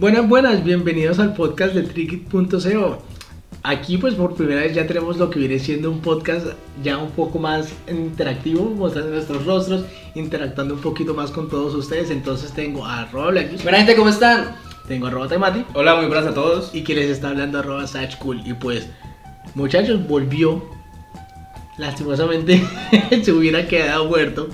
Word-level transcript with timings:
Buenas, 0.00 0.26
buenas, 0.26 0.64
bienvenidos 0.64 1.18
al 1.18 1.34
podcast 1.34 1.74
de 1.74 1.82
Trickit.co. 1.82 3.02
Aquí 3.62 3.98
pues 3.98 4.14
por 4.14 4.34
primera 4.34 4.62
vez 4.62 4.74
ya 4.74 4.86
tenemos 4.86 5.18
lo 5.18 5.28
que 5.28 5.38
viene 5.38 5.58
siendo 5.58 5.90
un 5.90 6.00
podcast 6.00 6.46
ya 6.82 6.96
un 6.96 7.10
poco 7.10 7.38
más 7.38 7.70
interactivo, 7.86 8.70
mostrando 8.70 9.10
nuestros 9.10 9.44
rostros, 9.44 9.84
interactuando 10.14 10.72
un 10.72 10.80
poquito 10.80 11.12
más 11.12 11.30
con 11.30 11.50
todos 11.50 11.74
ustedes. 11.74 12.10
Entonces 12.10 12.50
tengo 12.52 12.86
a 12.86 13.02
arroba 13.02 13.30
Blackfish, 13.30 13.62
Buena 13.62 13.76
gente, 13.76 13.94
¿cómo 13.94 14.08
están? 14.08 14.56
tengo 14.88 15.06
arroba 15.06 15.28
Temati 15.28 15.66
Hola, 15.74 15.96
muy 15.96 16.06
buenas 16.06 16.28
a 16.28 16.32
todos. 16.32 16.74
y 16.74 16.82
que 16.82 16.94
les 16.94 17.10
está 17.10 17.28
hablando 17.28 17.58
arroba 17.58 17.84
Cool. 18.20 18.40
Y 18.46 18.54
pues 18.54 18.88
muchachos, 19.54 20.08
volvió. 20.08 20.64
Lastimosamente 21.76 22.66
se 23.22 23.32
hubiera 23.32 23.68
quedado 23.68 24.06
muerto 24.06 24.48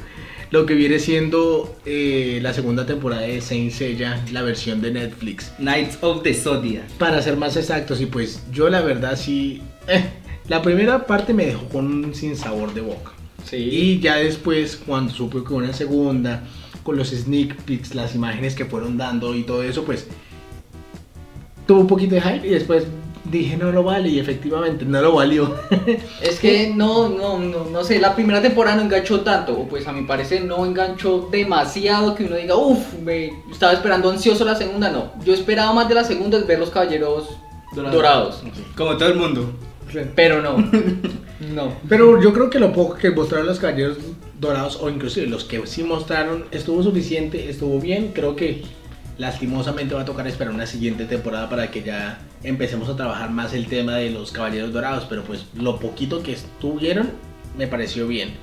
lo 0.50 0.66
que 0.66 0.74
viene 0.74 0.98
siendo 0.98 1.76
eh, 1.84 2.38
la 2.42 2.52
segunda 2.52 2.86
temporada 2.86 3.22
de 3.22 3.40
Saint 3.40 3.72
Seiya, 3.72 4.24
la 4.32 4.42
versión 4.42 4.80
de 4.80 4.92
Netflix. 4.92 5.52
Knights 5.58 5.98
of 6.02 6.22
the 6.22 6.34
Zodiac. 6.34 6.88
Para 6.98 7.20
ser 7.22 7.36
más 7.36 7.56
exactos, 7.56 8.00
y 8.00 8.06
pues 8.06 8.42
yo 8.52 8.68
la 8.68 8.80
verdad 8.80 9.16
sí. 9.16 9.62
eh, 9.88 10.04
la 10.48 10.62
primera 10.62 11.06
parte 11.06 11.34
me 11.34 11.46
dejó 11.46 11.68
con 11.68 12.04
un 12.04 12.14
sinsabor 12.14 12.72
de 12.74 12.80
boca. 12.80 13.12
Sí. 13.44 13.56
Y 13.56 14.00
ya 14.00 14.16
después, 14.16 14.80
cuando 14.86 15.12
supe 15.12 15.42
que 15.46 15.54
una 15.54 15.72
segunda, 15.72 16.44
con 16.82 16.96
los 16.96 17.10
sneak 17.10 17.56
peeks, 17.62 17.94
las 17.94 18.14
imágenes 18.14 18.54
que 18.54 18.64
fueron 18.64 18.96
dando 18.96 19.34
y 19.34 19.42
todo 19.42 19.62
eso, 19.62 19.84
pues 19.84 20.06
tuvo 21.66 21.80
un 21.80 21.86
poquito 21.86 22.14
de 22.14 22.20
hype 22.20 22.46
y 22.46 22.50
después 22.50 22.84
dije 23.30 23.56
no 23.56 23.72
lo 23.72 23.82
vale 23.82 24.08
y 24.08 24.18
efectivamente 24.18 24.84
no 24.84 25.00
lo 25.00 25.14
valió. 25.14 25.54
Es 26.20 26.38
que 26.40 26.72
no, 26.74 27.08
no, 27.08 27.38
no, 27.38 27.64
no 27.64 27.84
sé, 27.84 27.98
la 27.98 28.14
primera 28.14 28.40
temporada 28.42 28.76
no 28.76 28.82
enganchó 28.82 29.20
tanto, 29.20 29.58
o 29.58 29.68
pues 29.68 29.86
a 29.86 29.92
mi 29.92 30.02
parecer 30.02 30.44
no 30.44 30.64
enganchó 30.64 31.28
demasiado 31.30 32.14
que 32.14 32.24
uno 32.24 32.36
diga, 32.36 32.56
uff, 32.56 32.94
me 33.02 33.32
estaba 33.50 33.72
esperando 33.72 34.10
ansioso 34.10 34.44
la 34.44 34.54
segunda, 34.54 34.90
no. 34.90 35.12
Yo 35.24 35.34
esperaba 35.34 35.72
más 35.72 35.88
de 35.88 35.94
la 35.94 36.04
segunda 36.04 36.38
es 36.38 36.46
ver 36.46 36.58
los 36.58 36.70
caballeros 36.70 37.28
dorados, 37.74 38.42
Como 38.76 38.96
todo 38.96 39.08
el 39.08 39.16
mundo. 39.16 39.52
pero 40.14 40.40
no, 40.42 40.56
no. 41.54 41.72
Pero 41.88 42.20
yo 42.22 42.32
creo 42.32 42.50
que 42.50 42.58
lo 42.58 42.72
poco 42.72 42.94
que 42.94 43.10
mostraron 43.10 43.46
los 43.46 43.58
caballeros 43.58 43.98
dorados, 44.40 44.78
o 44.80 44.88
inclusive 44.88 45.26
los 45.26 45.44
que 45.44 45.66
sí 45.66 45.82
mostraron, 45.82 46.44
estuvo 46.50 46.82
suficiente, 46.82 47.48
estuvo 47.48 47.78
bien. 47.80 48.12
Creo 48.14 48.36
que 48.36 48.62
lastimosamente 49.18 49.94
va 49.94 50.02
a 50.02 50.04
tocar 50.04 50.26
esperar 50.26 50.52
una 50.52 50.66
siguiente 50.66 51.04
temporada 51.06 51.48
para 51.48 51.70
que 51.70 51.82
ya 51.82 52.18
empecemos 52.42 52.88
a 52.88 52.96
trabajar 52.96 53.30
más 53.30 53.54
el 53.54 53.66
tema 53.66 53.96
de 53.96 54.10
los 54.10 54.32
caballeros 54.32 54.72
dorados. 54.72 55.06
Pero 55.08 55.24
pues 55.24 55.46
lo 55.54 55.78
poquito 55.78 56.22
que 56.22 56.32
estuvieron 56.32 57.10
me 57.56 57.66
pareció 57.66 58.06
bien. 58.06 58.34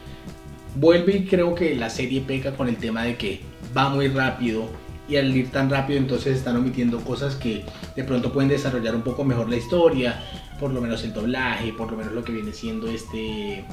Vuelve 0.76 1.18
y 1.18 1.26
creo 1.26 1.54
que 1.54 1.76
la 1.76 1.90
serie 1.90 2.22
peca 2.22 2.54
con 2.54 2.68
el 2.68 2.78
tema 2.78 3.04
de 3.04 3.18
que 3.18 3.42
va 3.76 3.90
muy 3.90 4.08
rápido. 4.08 4.68
Y 5.08 5.18
al 5.18 5.36
ir 5.36 5.52
tan 5.52 5.70
rápido 5.70 6.00
entonces 6.00 6.38
están 6.38 6.56
omitiendo 6.56 7.02
cosas 7.02 7.36
que 7.36 7.66
de 7.96 8.04
pronto 8.06 8.32
pueden 8.32 8.50
desarrollar 8.50 8.96
un 8.96 9.02
poco 9.02 9.24
mejor 9.24 9.50
la 9.50 9.58
historia. 9.58 10.24
Por 10.60 10.72
lo 10.72 10.82
menos 10.82 11.04
el 11.04 11.14
doblaje, 11.14 11.74
por 11.74 11.92
lo 11.92 11.98
menos 11.98 12.14
lo 12.14 12.24
que 12.24 12.32
viene 12.32 12.54
siendo 12.54 12.88
este... 12.88 13.66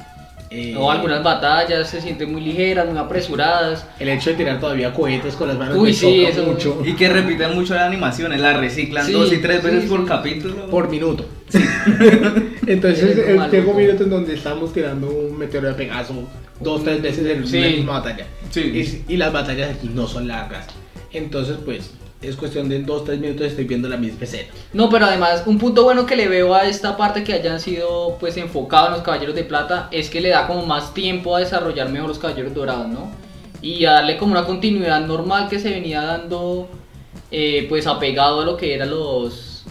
eh, 0.51 0.71
No, 0.73 0.91
algunas 0.91 1.23
batallas 1.23 1.89
se 1.89 2.01
sienten 2.01 2.31
muy 2.31 2.41
ligeras, 2.41 2.87
muy 2.87 2.97
apresuradas. 2.97 3.85
El 3.99 4.09
hecho 4.09 4.31
de 4.31 4.35
tirar 4.35 4.59
todavía 4.59 4.93
cohetes 4.93 5.35
con 5.35 5.47
las 5.47 5.57
manos 5.57 5.77
Uy, 5.77 5.89
me 5.89 5.93
sí, 5.93 6.25
eso- 6.25 6.45
mucho. 6.45 6.81
Y 6.85 6.93
que 6.93 7.07
repiten 7.09 7.55
mucho 7.55 7.73
las 7.73 7.83
animaciones, 7.83 8.39
las 8.41 8.59
reciclan 8.59 9.05
Sí, 9.05 9.13
dos 9.13 9.31
y 9.31 9.37
tres 9.37 9.61
sí, 9.61 9.65
veces 9.67 9.83
sí. 9.83 9.89
por 9.89 10.05
capítulo. 10.05 10.67
Por 10.69 10.89
minuto. 10.89 11.25
Entonces 12.67 13.17
Es 13.17 13.53
eh, 13.53 13.61
minutos 13.75 14.01
en 14.01 14.09
donde 14.09 14.33
estamos 14.33 14.73
tirando 14.73 15.09
un 15.09 15.37
meteoro 15.37 15.67
de 15.69 15.73
Pegaso 15.73 16.13
dos, 16.59 16.83
tres 16.83 17.01
veces 17.01 17.25
en 17.25 17.47
Sí. 17.47 17.57
una 17.57 17.67
misma 17.67 17.93
batalla. 17.99 18.27
Sí. 18.51 19.03
Y, 19.07 19.13
y 19.13 19.17
las 19.17 19.33
batallas 19.33 19.75
aquí 19.75 19.89
no 19.93 20.07
son 20.07 20.27
largas. 20.27 20.67
Entonces, 21.11 21.57
pues, 21.65 21.91
es 22.21 22.35
cuestión 22.35 22.69
de 22.69 22.75
en 22.75 22.85
dos, 22.85 23.03
tres 23.03 23.19
minutos 23.19 23.47
estoy 23.47 23.65
viendo 23.65 23.89
la 23.89 23.97
misma 23.97 24.23
escena. 24.23 24.49
No, 24.73 24.89
pero 24.89 25.05
además, 25.05 25.43
un 25.45 25.57
punto 25.57 25.83
bueno 25.83 26.05
que 26.05 26.15
le 26.15 26.27
veo 26.27 26.53
a 26.53 26.67
esta 26.67 26.95
parte 26.95 27.23
que 27.23 27.33
hayan 27.33 27.59
sido 27.59 28.17
pues 28.19 28.37
enfocados 28.37 28.89
en 28.89 28.93
los 28.93 29.01
caballeros 29.03 29.35
de 29.35 29.43
plata 29.43 29.87
es 29.91 30.09
que 30.09 30.21
le 30.21 30.29
da 30.29 30.47
como 30.47 30.65
más 30.65 30.93
tiempo 30.93 31.35
a 31.35 31.39
desarrollar 31.39 31.89
mejor 31.89 32.09
los 32.09 32.19
caballeros 32.19 32.53
dorados, 32.53 32.87
¿no? 32.87 33.09
Y 33.61 33.85
a 33.85 33.93
darle 33.93 34.17
como 34.17 34.33
una 34.33 34.45
continuidad 34.45 35.01
normal 35.01 35.49
que 35.49 35.59
se 35.59 35.69
venía 35.71 36.01
dando 36.01 36.67
eh, 37.31 37.65
pues 37.69 37.87
apegado 37.87 38.41
a 38.41 38.45
lo 38.45 38.57
que 38.57 38.73
era 38.75 38.85
los 38.85 39.65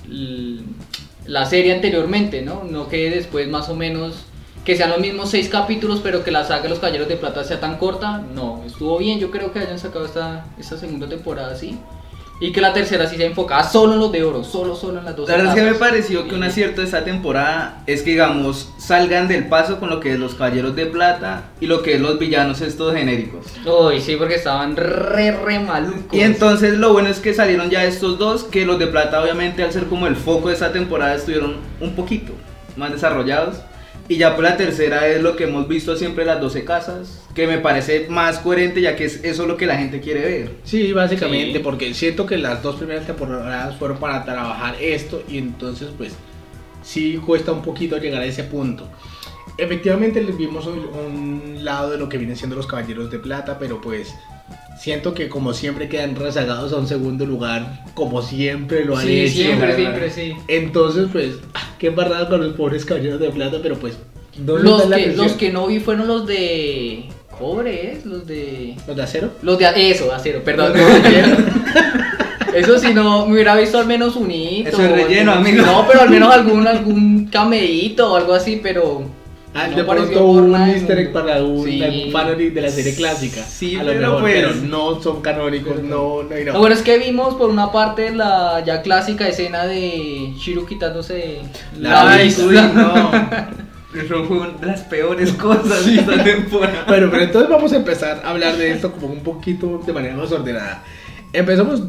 la 1.27 1.47
serie 1.47 1.73
anteriormente, 1.73 2.43
¿no? 2.43 2.65
No 2.65 2.89
que 2.89 3.11
después 3.11 3.49
más 3.49 3.69
o 3.69 3.77
menos 3.77 4.25
que 4.65 4.77
sean 4.77 4.91
los 4.91 4.99
mismos 4.99 5.31
seis 5.31 5.49
capítulos, 5.49 6.01
pero 6.03 6.25
que 6.25 6.31
la 6.31 6.45
saga 6.45 6.65
de 6.65 6.69
los 6.71 6.81
caballeros 6.81 7.09
de 7.09 7.17
plata 7.17 7.45
sea 7.45 7.61
tan 7.61 7.79
corta. 7.79 8.19
No, 8.19 8.63
estuvo 8.67 8.99
bien, 8.99 9.21
yo 9.21 9.31
creo 9.31 9.53
que 9.53 9.61
hayan 9.61 9.79
sacado 9.79 10.05
esta, 10.05 10.47
esta 10.59 10.77
segunda 10.77 11.09
temporada 11.09 11.53
así. 11.53 11.79
Y 12.41 12.53
que 12.53 12.63
la 12.63 12.73
tercera 12.73 13.07
sí 13.07 13.17
se 13.17 13.27
enfocada 13.27 13.63
solo 13.65 13.93
en 13.93 14.01
los 14.01 14.11
de 14.11 14.25
oro, 14.25 14.43
solo, 14.43 14.75
solo 14.75 14.99
en 14.99 15.05
las 15.05 15.15
dos 15.15 15.29
La 15.29 15.37
verdad 15.37 15.57
es 15.57 15.63
que 15.63 15.71
me 15.71 15.77
pareció 15.77 16.27
que 16.27 16.35
un 16.35 16.43
acierto 16.43 16.81
de 16.81 16.87
esta 16.87 17.05
temporada 17.05 17.83
es 17.87 18.03
que, 18.03 18.11
digamos, 18.11 18.73
salgan 18.79 19.29
del 19.29 19.47
paso 19.47 19.79
con 19.79 19.91
lo 19.91 20.01
que 20.01 20.15
es 20.15 20.19
los 20.19 20.35
caballeros 20.35 20.75
de 20.75 20.87
plata 20.87 21.45
y 21.61 21.67
lo 21.67 21.83
que 21.83 21.97
es 21.97 22.01
los 22.01 22.19
villanos 22.19 22.63
estos 22.63 22.95
genéricos. 22.95 23.45
Uy, 23.67 24.01
sí, 24.01 24.17
porque 24.17 24.37
estaban 24.37 24.75
re, 24.75 25.33
re 25.33 25.59
malucos. 25.59 26.15
Y 26.15 26.23
entonces 26.23 26.79
lo 26.79 26.95
bueno 26.95 27.11
es 27.11 27.21
que 27.21 27.35
salieron 27.35 27.69
ya 27.69 27.85
estos 27.85 28.19
dos, 28.19 28.45
que 28.45 28.65
los 28.65 28.79
de 28.79 28.87
plata 28.87 29.21
obviamente 29.23 29.63
al 29.63 29.73
ser 29.73 29.85
como 29.85 30.07
el 30.07 30.17
foco 30.17 30.49
de 30.49 30.55
esta 30.55 30.73
temporada 30.73 31.15
estuvieron 31.15 31.57
un 31.79 31.95
poquito 31.95 32.33
más 32.77 32.91
desarrollados. 32.91 33.57
Y 34.11 34.17
ya 34.17 34.35
por 34.35 34.43
la 34.43 34.57
tercera 34.57 35.07
es 35.07 35.23
lo 35.23 35.37
que 35.37 35.45
hemos 35.45 35.69
visto 35.69 35.97
siempre 35.97 36.25
las 36.25 36.41
12 36.41 36.65
casas, 36.65 37.23
que 37.33 37.47
me 37.47 37.59
parece 37.59 38.07
más 38.09 38.41
coherente 38.41 38.81
ya 38.81 38.97
que 38.97 39.05
es 39.05 39.23
eso 39.23 39.47
lo 39.47 39.57
que 39.57 39.67
la 39.67 39.77
gente 39.77 40.01
quiere 40.01 40.21
ver. 40.23 40.51
Sí, 40.65 40.93
básicamente, 40.93 41.59
Sí. 41.59 41.63
porque 41.63 41.95
siento 41.95 42.27
que 42.27 42.37
las 42.37 42.61
dos 42.61 42.75
primeras 42.75 43.07
temporadas 43.07 43.77
fueron 43.77 43.99
para 43.99 44.25
trabajar 44.25 44.75
esto 44.81 45.23
y 45.29 45.39
entonces 45.39 45.91
pues 45.97 46.13
sí 46.83 47.21
cuesta 47.25 47.53
un 47.53 47.63
poquito 47.63 47.99
llegar 47.99 48.21
a 48.23 48.25
ese 48.27 48.43
punto. 48.43 48.89
Efectivamente 49.61 50.23
les 50.23 50.37
vimos 50.37 50.67
un, 50.67 51.59
lado 51.63 51.91
de 51.91 51.99
lo 51.99 52.09
que 52.09 52.17
vienen 52.17 52.37
siendo 52.37 52.57
los 52.57 52.67
caballeros 52.67 53.11
de 53.11 53.19
plata, 53.19 53.59
pero 53.59 53.83
pues 53.83 54.15
siento 54.79 55.13
que 55.13 55.29
como 55.29 55.53
siempre 55.53 55.91
quedan 55.91 56.17
rezagados 56.17 56.73
a 56.73 56.77
un 56.77 56.87
segundo 56.87 57.27
lugar, 57.27 57.85
como 57.93 58.23
siempre 58.23 58.87
lo 58.87 58.97
han 58.97 59.07
Sí, 59.07 59.21
hecho. 59.21 59.35
siempre, 59.35 59.77
siempre, 59.77 60.11
sí. 60.11 60.35
Entonces 60.49 61.09
pues, 61.13 61.35
ah, 61.53 61.75
qué 61.79 61.89
embarrada 61.89 62.29
con 62.31 62.41
los 62.43 62.55
pobres 62.55 62.87
caballeros 62.87 63.21
de 63.21 63.29
plata, 63.29 63.59
pero 63.63 63.77
pues 63.77 63.99
no 64.39 64.57
Los 64.57 64.85
que, 64.85 64.95
atención. 64.95 65.17
los 65.27 65.33
que 65.35 65.53
no 65.53 65.67
vi 65.67 65.81
fueron 65.81 66.09
los 66.09 66.27
de 66.27 67.05
cobre, 67.39 67.93
¿es? 67.93 68.07
Los 68.07 68.27
de... 68.27 68.77
¿Los 68.87 68.97
de 68.97 69.03
acero? 69.03 69.31
Los 69.43 69.59
de 69.59 69.91
eso, 69.91 70.07
de 70.07 70.13
acero, 70.13 70.43
perdón. 70.43 70.73
no. 70.75 70.81
Eso 72.55 72.79
si 72.79 72.93
no, 72.93 73.27
me 73.27 73.35
hubiera 73.35 73.55
visto 73.55 73.79
al 73.79 73.87
menos 73.87 74.17
un 74.17 74.31
hito. 74.31 74.71
Eso 74.71 74.83
es 74.83 74.91
relleno, 74.91 75.33
amigo. 75.33 75.65
No, 75.65 75.87
pero 75.87 76.01
al 76.01 76.11
menos 76.11 76.35
algún, 76.35 76.67
algún 76.67 77.27
cameíto 77.27 78.13
o 78.13 78.17
algo 78.17 78.35
así, 78.35 78.59
pero... 78.63 79.05
Ah, 79.53 79.67
no 79.67 79.77
de 79.77 79.85
pronto 79.85 80.27
un 80.27 80.55
easter 80.55 80.99
egg 80.99 81.13
para 81.13 81.43
un, 81.43 81.65
Sí. 81.65 81.81
de 81.81 82.61
la 82.61 82.71
serie 82.71 82.95
clásica. 82.95 83.43
Sí, 83.45 83.75
a 83.77 83.83
lo 83.83 83.91
pero 83.93 84.01
mejor, 84.01 84.21
pues- 84.21 84.35
pero 84.35 84.55
no 84.55 85.03
son 85.03 85.21
canónicos, 85.23 85.83
no, 85.83 86.23
no, 86.23 86.39
y 86.39 86.45
no. 86.45 86.53
Lo 86.53 86.59
bueno 86.61 86.75
es 86.77 86.83
que 86.83 86.99
vimos 86.99 87.35
por 87.35 87.51
una 87.51 87.73
parte 87.73 88.13
la 88.15 88.63
ya 88.65 88.81
clásica 88.83 89.27
escena 89.27 89.67
de 89.67 90.33
Shiro 90.39 90.67
quitándose 90.67 91.39
la 91.79 92.13
Ay, 92.13 92.27
vista. 92.29 92.45
uy, 92.45 92.55
no. 92.55 93.11
Eso 94.01 94.25
fue 94.25 94.39
una 94.39 94.51
de 94.51 94.67
las 94.67 94.83
peores 94.83 95.33
cosas 95.33 95.85
de 95.85 95.97
esta 95.97 96.23
temporada. 96.23 96.85
Bueno, 96.87 97.09
pero 97.11 97.25
entonces 97.25 97.51
vamos 97.51 97.73
a 97.73 97.77
empezar 97.77 98.23
a 98.25 98.31
hablar 98.31 98.57
de 98.57 98.71
esto 98.71 98.93
como 98.93 99.09
un 99.09 99.21
poquito 99.25 99.83
de 99.85 99.93
manera 99.93 100.15
más 100.15 100.31
ordenada. 100.31 100.85
Empezamos 101.33 101.83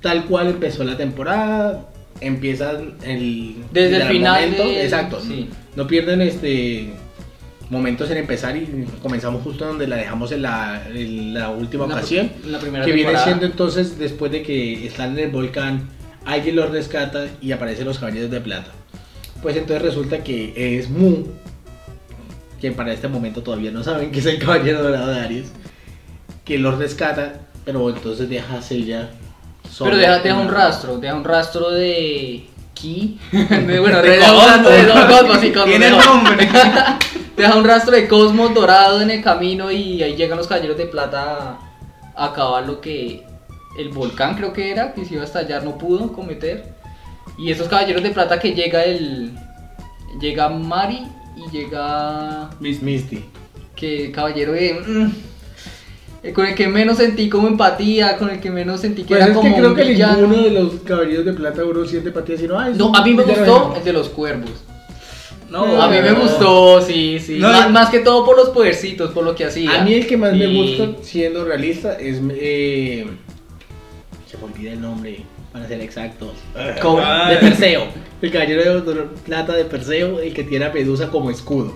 tal 0.00 0.24
cual 0.24 0.46
empezó 0.46 0.82
la 0.82 0.96
temporada, 0.96 1.86
empiezan 2.22 2.94
el 3.04 3.56
Desde 3.70 3.98
el 3.98 4.02
final 4.04 4.40
momento, 4.50 4.66
de- 4.68 4.84
exacto. 4.84 5.20
sí. 5.20 5.50
No 5.76 5.86
pierden 5.86 6.20
este 6.20 6.92
momentos 7.70 8.10
en 8.10 8.16
empezar 8.18 8.56
y 8.56 8.86
comenzamos 9.00 9.42
justo 9.44 9.64
donde 9.64 9.86
la 9.86 9.96
dejamos 9.96 10.32
en 10.32 10.42
la, 10.42 10.82
en 10.92 11.32
la 11.34 11.50
última 11.50 11.86
la- 11.86 11.94
ocasión. 11.94 12.30
la 12.46 12.58
primera 12.58 12.84
que 12.84 12.92
viene 12.92 13.16
siendo 13.18 13.46
entonces 13.46 13.96
después 13.98 14.32
de 14.32 14.42
que 14.42 14.86
están 14.86 15.12
en 15.12 15.26
el 15.26 15.30
volcán, 15.30 15.88
alguien 16.26 16.56
los 16.56 16.70
rescata 16.70 17.26
y 17.40 17.52
aparecen 17.52 17.86
los 17.86 17.98
caballeros 17.98 18.30
de 18.30 18.40
plata. 18.40 18.72
Pues 19.40 19.56
entonces 19.56 19.82
resulta 19.82 20.24
que 20.24 20.52
es 20.78 20.90
Mu, 20.90 21.24
quien 22.60 22.74
para 22.74 22.92
este 22.92 23.06
momento 23.08 23.42
todavía 23.42 23.70
no 23.70 23.84
saben 23.84 24.10
que 24.10 24.18
es 24.18 24.26
el 24.26 24.38
caballero 24.38 24.82
dorado 24.82 25.06
de 25.12 25.20
Aries, 25.20 25.52
que 26.44 26.58
los 26.58 26.76
rescata, 26.76 27.42
pero 27.64 27.88
entonces 27.88 28.28
deja 28.28 28.58
a 28.58 28.62
solo 28.62 29.90
Pero 29.92 29.96
deja, 29.96 30.18
deja 30.18 30.34
un 30.40 30.48
rastro, 30.48 30.98
deja 30.98 31.14
un 31.14 31.24
rastro 31.24 31.70
de 31.70 32.46
ki. 32.74 33.18
Bueno, 33.32 34.02
De 34.02 34.10
deja 34.10 34.32
un 34.32 34.46
rastro 34.46 34.70
de 34.70 34.86
Cosmos. 34.86 35.06
Cosmos, 35.18 35.40
sí, 35.40 35.48
Cosmos, 35.48 35.64
Tiene 35.68 35.90
no. 35.90 36.04
nombre. 36.04 36.48
Deja 37.36 37.56
un 37.56 37.64
rastro 37.64 37.92
de 37.94 38.06
Cosmos 38.08 38.52
dorado 38.54 39.00
en 39.00 39.10
el 39.10 39.22
camino 39.22 39.70
y 39.70 40.02
ahí 40.02 40.14
llegan 40.14 40.36
los 40.36 40.46
caballeros 40.46 40.76
de 40.76 40.86
plata 40.86 41.58
a 42.14 42.24
acabar 42.26 42.66
lo 42.66 42.80
que 42.80 43.24
el 43.78 43.88
volcán 43.90 44.34
creo 44.36 44.52
que 44.52 44.70
era, 44.70 44.92
que 44.92 45.04
se 45.04 45.14
iba 45.14 45.22
a 45.22 45.26
estallar, 45.26 45.62
no 45.64 45.78
pudo 45.78 46.12
cometer. 46.12 46.74
Y 47.38 47.50
esos 47.50 47.68
caballeros 47.68 48.02
de 48.02 48.10
plata 48.10 48.38
que 48.38 48.52
llega 48.52 48.84
el. 48.84 49.32
Llega 50.20 50.48
Mari 50.48 51.06
y 51.36 51.50
llega. 51.50 52.50
Misty. 52.60 53.24
Que 53.74 54.10
caballero 54.12 54.52
de. 54.52 54.74
mm, 54.86 55.12
con 56.34 56.46
el 56.46 56.54
que 56.54 56.68
menos 56.68 56.98
sentí 56.98 57.28
como 57.28 57.48
empatía, 57.48 58.16
con 58.18 58.28
el 58.30 58.40
que 58.40 58.50
menos 58.50 58.80
sentí 58.80 59.02
que 59.02 59.08
Pues 59.08 59.20
era 59.20 59.30
es 59.30 59.36
como 59.36 59.48
que 59.48 59.56
creo 59.58 59.70
un 59.70 59.76
que 59.76 59.84
villano. 59.84 60.26
ninguno 60.26 60.42
de 60.42 60.50
los 60.50 60.74
caballeros 60.84 61.24
de 61.24 61.32
plata 61.32 61.62
duró 61.62 61.86
siete 61.86 62.08
empatía, 62.08 62.36
sino 62.36 62.58
ay, 62.58 62.74
No, 62.76 62.92
a 62.94 63.02
mí 63.04 63.14
me 63.14 63.22
gustó 63.22 63.74
el 63.76 63.84
de 63.84 63.92
los 63.92 64.08
cuervos. 64.10 64.50
No, 65.48 65.82
a 65.82 65.88
mí 65.90 65.96
me 66.00 66.12
gustó, 66.12 66.80
sí, 66.80 67.18
sí. 67.18 67.38
No, 67.38 67.48
más, 67.48 67.70
más 67.72 67.90
que 67.90 67.98
todo 68.00 68.24
por 68.24 68.36
los 68.36 68.50
podercitos, 68.50 69.10
por 69.10 69.24
lo 69.24 69.34
que 69.34 69.46
hacía. 69.46 69.80
A 69.80 69.84
mí 69.84 69.94
el 69.94 70.06
que 70.06 70.16
más 70.16 70.32
me 70.34 70.46
gusta, 70.46 71.02
siendo 71.02 71.44
realista, 71.44 71.94
es... 71.94 72.20
Eh, 72.30 73.06
se 74.30 74.36
me 74.36 74.44
olvida 74.44 74.72
el 74.74 74.80
nombre, 74.80 75.22
para 75.52 75.66
ser 75.66 75.80
exactos. 75.80 76.34
Como- 76.80 77.00
Ah. 77.02 77.30
De 77.30 77.36
Perseo. 77.38 77.86
El 78.22 78.30
caballero 78.30 78.80
de 78.82 79.02
plata 79.24 79.54
de 79.54 79.64
Perseo, 79.64 80.20
el 80.20 80.32
que 80.34 80.44
tiene 80.44 80.66
a 80.66 80.72
Medusa 80.72 81.08
como 81.08 81.30
escudo. 81.30 81.74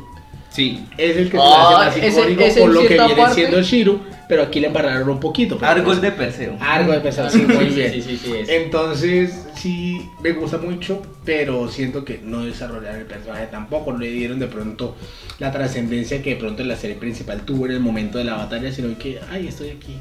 Sí. 0.50 0.85
Es 0.96 1.17
el 1.17 1.31
que 1.31 1.38
Ah, 1.41 1.91
se 1.93 2.00
hace 2.00 2.06
más 2.06 2.29
icónico 2.31 2.61
por 2.61 2.70
lo 2.75 2.81
que 2.82 2.88
viene 2.94 3.14
parte- 3.17 3.35
siendo 3.35 3.58
el 3.58 3.64
Shiro, 3.64 3.99
pero 4.28 4.42
aquí 4.42 4.60
le 4.60 4.68
embarraron 4.68 5.08
un 5.08 5.20
poquito. 5.20 5.58
Argos 5.62 5.84
pues- 5.98 6.00
de 6.02 6.12
Perseo. 6.12 6.56
Argo 6.60 6.92
de 6.92 7.00
Perseo, 7.00 7.28
sí, 7.30 7.42
muy 7.42 7.66
bien. 7.66 7.92
Sí, 7.92 8.02
sí, 8.02 8.16
sí, 8.22 8.32
es. 8.34 8.48
Entonces, 8.48 9.46
sí, 9.56 10.08
me 10.22 10.32
gusta 10.32 10.58
mucho, 10.58 11.02
pero 11.24 11.68
siento 11.68 12.04
que 12.04 12.20
no 12.22 12.44
desarrollaron 12.44 13.00
el 13.00 13.06
personaje 13.06 13.46
tampoco, 13.50 13.92
no 13.92 13.98
le 13.98 14.10
dieron 14.10 14.38
de 14.38 14.46
pronto 14.46 14.96
la 15.38 15.50
trascendencia 15.52 16.22
que 16.22 16.30
de 16.30 16.36
pronto 16.36 16.62
en 16.62 16.68
la 16.68 16.76
serie 16.76 16.96
principal 16.96 17.42
tuvo 17.42 17.66
en 17.66 17.72
el 17.72 17.80
momento 17.80 18.18
de 18.18 18.24
la 18.24 18.34
batalla, 18.34 18.72
sino 18.72 18.96
que, 18.98 19.18
ay, 19.30 19.48
estoy 19.48 19.70
aquí, 19.70 19.96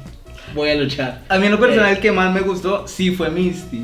voy 0.54 0.70
a 0.70 0.74
luchar. 0.74 1.22
A 1.28 1.38
mí 1.38 1.46
en 1.46 1.52
lo 1.52 1.60
personal 1.60 1.90
Eh. 1.90 1.92
el 1.96 2.00
que 2.00 2.12
más 2.12 2.32
me 2.32 2.40
gustó 2.40 2.86
sí 2.88 3.10
fue 3.10 3.30
Misty. 3.30 3.82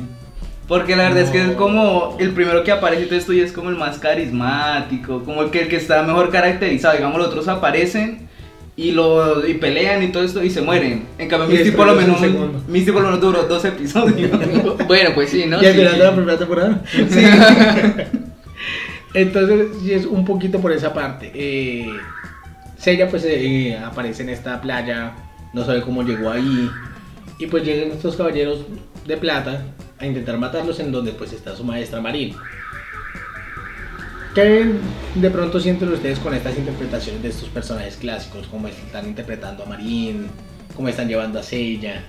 Porque 0.67 0.95
la 0.95 1.03
verdad 1.03 1.23
es 1.23 1.29
que 1.31 1.41
es 1.41 1.51
como 1.57 2.15
el 2.17 2.31
primero 2.31 2.63
que 2.63 2.71
aparece 2.71 3.01
y 3.01 3.05
todo 3.07 3.17
esto 3.19 3.33
y 3.33 3.41
es 3.41 3.51
como 3.51 3.69
el 3.69 3.75
más 3.75 3.97
carismático, 3.99 5.23
como 5.25 5.41
el 5.41 5.51
que, 5.51 5.63
el 5.63 5.67
que 5.67 5.75
está 5.75 6.01
mejor 6.03 6.29
caracterizado. 6.29 6.95
Digamos, 6.95 7.17
los 7.17 7.27
otros 7.27 7.47
aparecen 7.49 8.29
y, 8.75 8.91
lo, 8.91 9.45
y 9.47 9.53
pelean 9.55 10.01
y 10.03 10.07
todo 10.07 10.23
esto 10.23 10.43
y 10.43 10.49
se 10.49 10.61
mueren. 10.61 11.05
En 11.17 11.27
cambio, 11.29 11.49
Y 11.53 11.57
Misty 11.59 11.71
por, 11.71 11.87
lo 11.87 11.95
menos. 11.95 12.19
Misty 12.67 12.91
por 12.91 13.01
lo 13.01 13.07
menos 13.09 13.21
duró 13.21 13.43
dos 13.43 13.63
episodios. 13.65 14.31
Bueno, 14.87 15.11
pues 15.13 15.29
sí, 15.29 15.45
¿no? 15.47 15.61
y 15.61 15.65
al 15.65 15.73
Sí, 15.73 15.79
final 15.79 15.93
sí. 15.93 15.99
de 15.99 16.03
la 16.05 16.15
primera 16.15 16.37
temporada. 16.37 16.81
Entonces, 19.13 19.67
sí 19.81 19.93
es 19.93 20.05
un 20.05 20.23
poquito 20.25 20.59
por 20.61 20.71
esa 20.71 20.93
parte. 20.93 21.31
Eh, 21.33 21.89
Seiya 22.77 23.09
pues 23.09 23.23
eh, 23.25 23.77
aparece 23.77 24.23
en 24.23 24.29
esta 24.29 24.61
playa, 24.61 25.13
no 25.53 25.65
sabe 25.65 25.81
cómo 25.81 26.03
llegó 26.03 26.31
ahí. 26.31 26.69
Y 27.37 27.47
pues 27.47 27.63
llegan 27.63 27.91
estos 27.91 28.15
caballeros 28.15 28.65
de 29.05 29.17
plata 29.17 29.63
a 29.99 30.05
intentar 30.05 30.37
matarlos 30.37 30.79
en 30.79 30.91
donde 30.91 31.11
pues 31.11 31.33
está 31.33 31.55
su 31.55 31.63
maestra 31.63 31.99
Marín. 32.01 32.35
¿Qué 34.33 34.65
de 35.15 35.29
pronto 35.29 35.59
sienten 35.59 35.91
ustedes 35.91 36.17
con 36.19 36.33
estas 36.33 36.57
interpretaciones 36.57 37.21
de 37.21 37.29
estos 37.29 37.49
personajes 37.49 37.97
clásicos? 37.97 38.47
¿Cómo 38.47 38.69
están 38.69 39.05
interpretando 39.05 39.63
a 39.63 39.65
Marín? 39.65 40.27
¿Cómo 40.73 40.87
están 40.87 41.09
llevando 41.09 41.37
a 41.37 41.43
Seiya? 41.43 42.01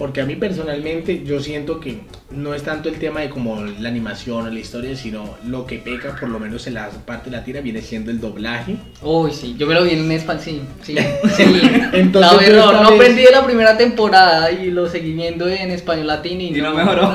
Porque 0.00 0.22
a 0.22 0.24
mí 0.24 0.34
personalmente 0.34 1.24
yo 1.26 1.40
siento 1.40 1.78
que 1.78 1.98
no 2.30 2.54
es 2.54 2.62
tanto 2.62 2.88
el 2.88 2.94
tema 2.98 3.20
de 3.20 3.28
como 3.28 3.60
la 3.62 3.90
animación 3.90 4.46
o 4.46 4.50
la 4.50 4.58
historia, 4.58 4.96
sino 4.96 5.36
lo 5.46 5.66
que 5.66 5.76
peca, 5.76 6.16
por 6.18 6.30
lo 6.30 6.40
menos 6.40 6.66
en 6.66 6.72
la 6.72 6.88
parte 6.88 7.30
latina, 7.30 7.60
viene 7.60 7.82
siendo 7.82 8.10
el 8.10 8.18
doblaje. 8.18 8.76
Uy, 9.02 9.30
sí, 9.30 9.56
yo 9.58 9.66
me 9.66 9.74
lo 9.74 9.84
vi 9.84 9.90
en 9.90 10.10
español, 10.10 10.42
sí, 10.42 10.62
sí, 10.82 10.96
sí. 11.36 11.60
Entonces, 11.92 12.50
no, 12.50 12.70
esta 12.70 12.82
no 12.82 12.90
vez- 12.92 12.94
aprendí 12.94 13.22
de 13.24 13.30
la 13.30 13.44
primera 13.44 13.76
temporada 13.76 14.50
y 14.50 14.70
lo 14.70 14.88
seguí 14.88 15.12
viendo 15.12 15.46
en 15.46 15.70
español 15.70 16.06
latino 16.06 16.40
y, 16.44 16.46
y 16.58 16.62
no 16.62 16.72
mejoró. 16.72 17.14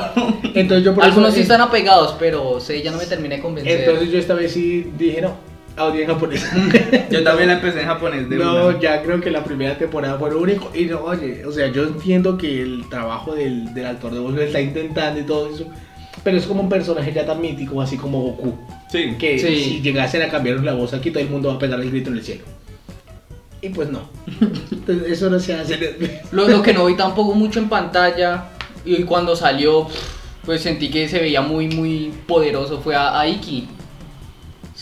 Entonces 0.54 0.84
yo 0.84 0.94
por 0.94 1.02
Algunos 1.02 1.30
eso, 1.30 1.36
sí 1.38 1.42
están 1.42 1.62
apegados, 1.62 2.14
pero 2.20 2.60
sí, 2.60 2.82
ya 2.84 2.92
no 2.92 2.98
me 2.98 3.06
terminé 3.06 3.38
de 3.38 3.42
convencer. 3.42 3.80
Entonces 3.80 4.12
yo 4.12 4.18
esta 4.20 4.34
vez 4.34 4.52
sí 4.52 4.92
dije 4.96 5.22
no, 5.22 5.36
audio 5.76 6.00
en 6.02 6.06
japonés. 6.08 6.44
Yo 7.10 7.22
también 7.22 7.48
la 7.48 7.54
empecé 7.54 7.80
en 7.82 7.86
japonés 7.86 8.28
de 8.28 8.36
no, 8.36 8.68
una. 8.68 8.80
ya 8.80 9.02
creo 9.02 9.20
que 9.20 9.30
la 9.30 9.44
primera 9.44 9.76
temporada 9.76 10.18
fue 10.18 10.30
lo 10.30 10.40
único. 10.40 10.70
Y 10.74 10.84
no, 10.86 11.00
oye, 11.00 11.44
o 11.44 11.52
sea, 11.52 11.68
yo 11.68 11.84
entiendo 11.84 12.36
que 12.38 12.62
el 12.62 12.88
trabajo 12.88 13.34
del, 13.34 13.72
del 13.74 13.86
actor 13.86 14.12
de 14.12 14.18
voz 14.20 14.34
lo 14.34 14.42
está 14.42 14.60
intentando 14.60 15.20
y 15.20 15.24
todo 15.24 15.54
eso. 15.54 15.66
Pero 16.24 16.38
es 16.38 16.46
como 16.46 16.62
un 16.62 16.68
personaje 16.68 17.12
ya 17.12 17.24
tan 17.26 17.40
mítico, 17.40 17.80
así 17.80 17.96
como 17.96 18.20
Goku. 18.22 18.54
Sí. 18.90 19.14
Que 19.18 19.38
Sí. 19.38 19.46
si 19.62 19.80
llegasen 19.82 20.22
a 20.22 20.28
cambiar 20.28 20.58
la 20.60 20.74
voz 20.74 20.92
aquí, 20.94 21.10
todo 21.10 21.22
el 21.22 21.28
mundo 21.30 21.48
va 21.50 21.54
a 21.54 21.58
pegar 21.58 21.80
el 21.80 21.90
grito 21.90 22.10
en 22.10 22.16
el 22.16 22.22
cielo. 22.24 22.44
Y 23.62 23.68
pues 23.70 23.88
no. 23.90 24.08
Entonces, 24.72 25.08
eso 25.12 25.30
no 25.30 25.38
se 25.38 25.54
hace. 25.54 26.20
Lo, 26.32 26.48
lo 26.48 26.62
que 26.62 26.72
no 26.72 26.86
vi 26.86 26.94
tampoco 26.94 27.34
mucho 27.34 27.58
en 27.60 27.68
pantalla 27.68 28.44
y 28.84 29.02
cuando 29.04 29.34
salió, 29.36 29.86
pues 30.44 30.62
sentí 30.62 30.90
que 30.90 31.08
se 31.08 31.18
veía 31.20 31.42
muy, 31.42 31.68
muy 31.68 32.12
poderoso. 32.26 32.80
Fue 32.80 32.94
a, 32.94 33.18
a 33.18 33.28
Iki. 33.28 33.68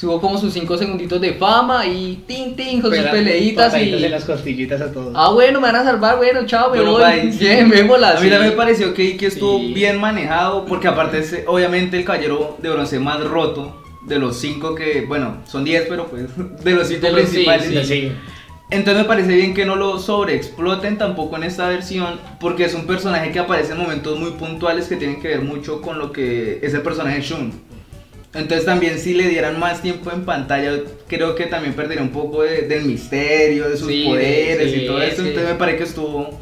Subo 0.04 0.20
como 0.20 0.36
sus 0.36 0.52
5 0.52 0.76
segunditos 0.76 1.18
de 1.18 1.32
fama 1.32 1.86
y 1.86 2.22
tin, 2.28 2.54
tin, 2.54 2.82
con 2.82 2.94
sus 2.94 3.04
peleitas 3.06 3.74
y... 3.74 4.04
en 4.04 4.10
las 4.10 4.26
costillitas 4.26 4.78
a 4.82 4.92
todos. 4.92 5.14
Ah, 5.16 5.30
bueno, 5.32 5.62
me 5.62 5.68
van 5.68 5.76
a 5.76 5.84
salvar, 5.84 6.18
bueno, 6.18 6.44
chao, 6.44 6.70
me 6.70 6.76
Bueno, 6.82 6.92
voy. 6.92 7.30
Bien, 7.40 7.70
vémolas. 7.70 8.16
A 8.16 8.20
mí 8.20 8.28
me 8.28 8.50
pareció 8.50 8.92
que 8.92 9.02
Iki 9.02 9.24
estuvo 9.24 9.58
Sí. 9.60 9.72
bien 9.72 9.98
manejado, 9.98 10.66
porque 10.66 10.88
aparte 10.88 11.20
es 11.20 11.38
obviamente 11.46 11.96
el 11.96 12.04
caballero 12.04 12.58
de 12.60 12.68
bronce 12.68 12.98
más 13.00 13.24
roto 13.24 13.82
de 14.06 14.18
los 14.18 14.36
cinco 14.38 14.74
que, 14.74 15.06
bueno, 15.08 15.38
son 15.46 15.64
10, 15.64 15.86
pero 15.88 16.06
pues 16.08 16.24
de 16.62 16.70
los 16.72 16.86
cinco 16.86 17.06
De 17.06 17.12
los- 17.12 17.20
sí, 17.30 17.44
principales. 17.46 17.86
sí. 17.88 18.02
Sí. 18.02 18.12
Entonces 18.70 19.02
me 19.04 19.08
parece 19.08 19.34
bien 19.36 19.54
que 19.54 19.64
no 19.64 19.76
lo 19.76 19.98
sobreexploten 19.98 20.98
tampoco 20.98 21.36
en 21.36 21.44
esta 21.44 21.68
versión, 21.68 22.18
porque 22.40 22.64
es 22.64 22.74
un 22.74 22.86
personaje 22.86 23.30
que 23.32 23.38
aparece 23.38 23.72
en 23.72 23.78
momentos 23.78 24.18
muy 24.18 24.32
puntuales 24.32 24.86
que 24.86 24.96
tienen 24.96 25.20
que 25.22 25.28
ver 25.28 25.40
mucho 25.42 25.80
con 25.80 25.98
lo 25.98 26.12
que 26.12 26.58
es 26.62 26.74
el 26.74 26.82
personaje 26.82 27.20
Shun. 27.22 27.52
Entonces 28.34 28.64
también 28.66 28.98
si 28.98 29.14
le 29.14 29.28
dieran 29.28 29.58
más 29.60 29.80
tiempo 29.80 30.10
en 30.10 30.24
pantalla, 30.24 30.72
creo 31.06 31.34
que 31.34 31.46
también 31.46 31.74
perdería 31.74 32.02
un 32.02 32.10
poco 32.10 32.42
de- 32.42 32.62
del 32.62 32.84
misterio, 32.84 33.68
de 33.68 33.76
sus 33.76 33.86
Sí, 33.88 34.04
poderes 34.06 34.72
sí, 34.72 34.80
y 34.80 34.86
todo 34.86 35.00
eso. 35.00 35.22
sí. 35.22 35.28
Entonces 35.28 35.52
me 35.52 35.58
parece 35.58 35.78
que 35.78 35.84
estuvo, 35.84 36.40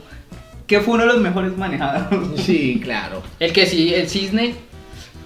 que 0.67 0.81
fue 0.81 0.95
uno 0.95 1.05
de 1.07 1.13
los 1.13 1.21
mejores 1.21 1.57
manejados. 1.57 2.07
Sí, 2.41 2.81
claro. 2.83 3.23
El 3.39 3.53
que 3.53 3.67
sí, 3.67 3.93
el 3.95 4.09
cisne, 4.09 4.55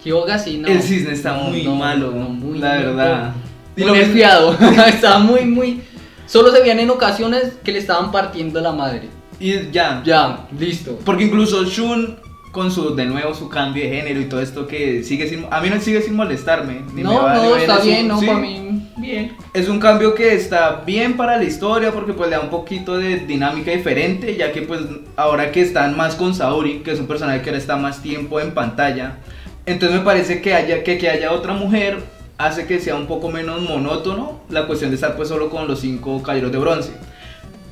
Hyoga 0.04 0.38
sí, 0.38 0.58
no. 0.58 0.68
El 0.68 0.82
cisne 0.82 1.12
está 1.12 1.32
No, 1.36 1.44
muy 1.50 1.62
no, 1.62 1.74
malo, 1.76 2.10
no, 2.12 2.28
muy, 2.30 2.58
la 2.58 2.74
muy 2.74 2.84
verdad. 2.84 3.34
Y 3.76 3.80
Muy 3.82 3.88
lo 3.90 3.94
nerfeado. 3.96 4.56
Estaba 4.88 5.18
muy, 5.18 5.44
muy. 5.44 5.80
Solo 6.26 6.50
se 6.50 6.60
veían 6.60 6.80
en 6.80 6.90
ocasiones 6.90 7.52
que 7.62 7.70
le 7.72 7.78
estaban 7.78 8.10
partiendo 8.10 8.60
la 8.60 8.72
madre. 8.72 9.02
Y 9.38 9.70
ya, 9.70 10.02
Ya, 10.04 10.48
listo. 10.58 10.98
Porque 11.04 11.24
incluso 11.24 11.64
Shun, 11.64 12.18
con 12.56 12.70
su, 12.72 12.96
de 12.96 13.04
nuevo, 13.04 13.34
su 13.34 13.50
cambio 13.50 13.84
de 13.84 13.90
género 13.90 14.18
y 14.18 14.24
todo 14.24 14.40
esto 14.40 14.66
que 14.66 15.04
sigue 15.04 15.28
sin... 15.28 15.44
A 15.50 15.60
mí 15.60 15.68
no 15.68 15.78
sigue 15.78 16.00
sin 16.00 16.16
molestarme. 16.16 16.80
ni 16.94 17.02
me 17.02 17.02
No, 17.02 17.22
va- 17.22 17.34
ni 17.36 17.42
no, 17.50 17.54
me 17.54 17.60
está 17.60 17.78
bien, 17.80 18.02
su- 18.02 18.08
no, 18.08 18.18
sí. 18.20 18.26
para 18.26 18.38
mí, 18.38 18.88
bien. 18.96 19.36
Es 19.52 19.68
un 19.68 19.78
cambio 19.78 20.14
que 20.14 20.32
está 20.34 20.82
bien 20.86 21.18
para 21.18 21.36
la 21.36 21.44
historia 21.44 21.92
porque 21.92 22.14
pues 22.14 22.30
le 22.30 22.36
da 22.36 22.42
un 22.42 22.48
poquito 22.48 22.96
de 22.96 23.18
dinámica 23.18 23.70
diferente, 23.72 24.36
ya 24.36 24.52
que 24.52 24.62
pues 24.62 24.80
ahora 25.16 25.52
que 25.52 25.60
están 25.60 25.98
más 25.98 26.14
con 26.14 26.34
Saori, 26.34 26.78
que 26.78 26.92
es 26.92 26.98
un 26.98 27.06
personaje 27.06 27.42
que 27.42 27.50
ahora 27.50 27.58
está 27.58 27.76
más 27.76 28.00
tiempo 28.00 28.40
en 28.40 28.52
pantalla, 28.54 29.18
entonces 29.66 29.98
me 29.98 30.04
parece 30.04 30.40
que 30.40 30.54
haya, 30.54 30.82
que, 30.82 30.96
que 30.96 31.10
haya 31.10 31.32
otra 31.32 31.52
mujer 31.52 31.98
hace 32.38 32.66
que 32.66 32.80
sea 32.80 32.94
un 32.96 33.06
poco 33.06 33.28
menos 33.30 33.60
monótono 33.60 34.40
la 34.48 34.66
cuestión 34.66 34.90
de 34.90 34.94
estar 34.94 35.14
pues 35.16 35.28
solo 35.28 35.50
con 35.50 35.68
los 35.68 35.80
cinco 35.80 36.22
caballeros 36.22 36.52
de 36.52 36.58
bronce. 36.58 36.92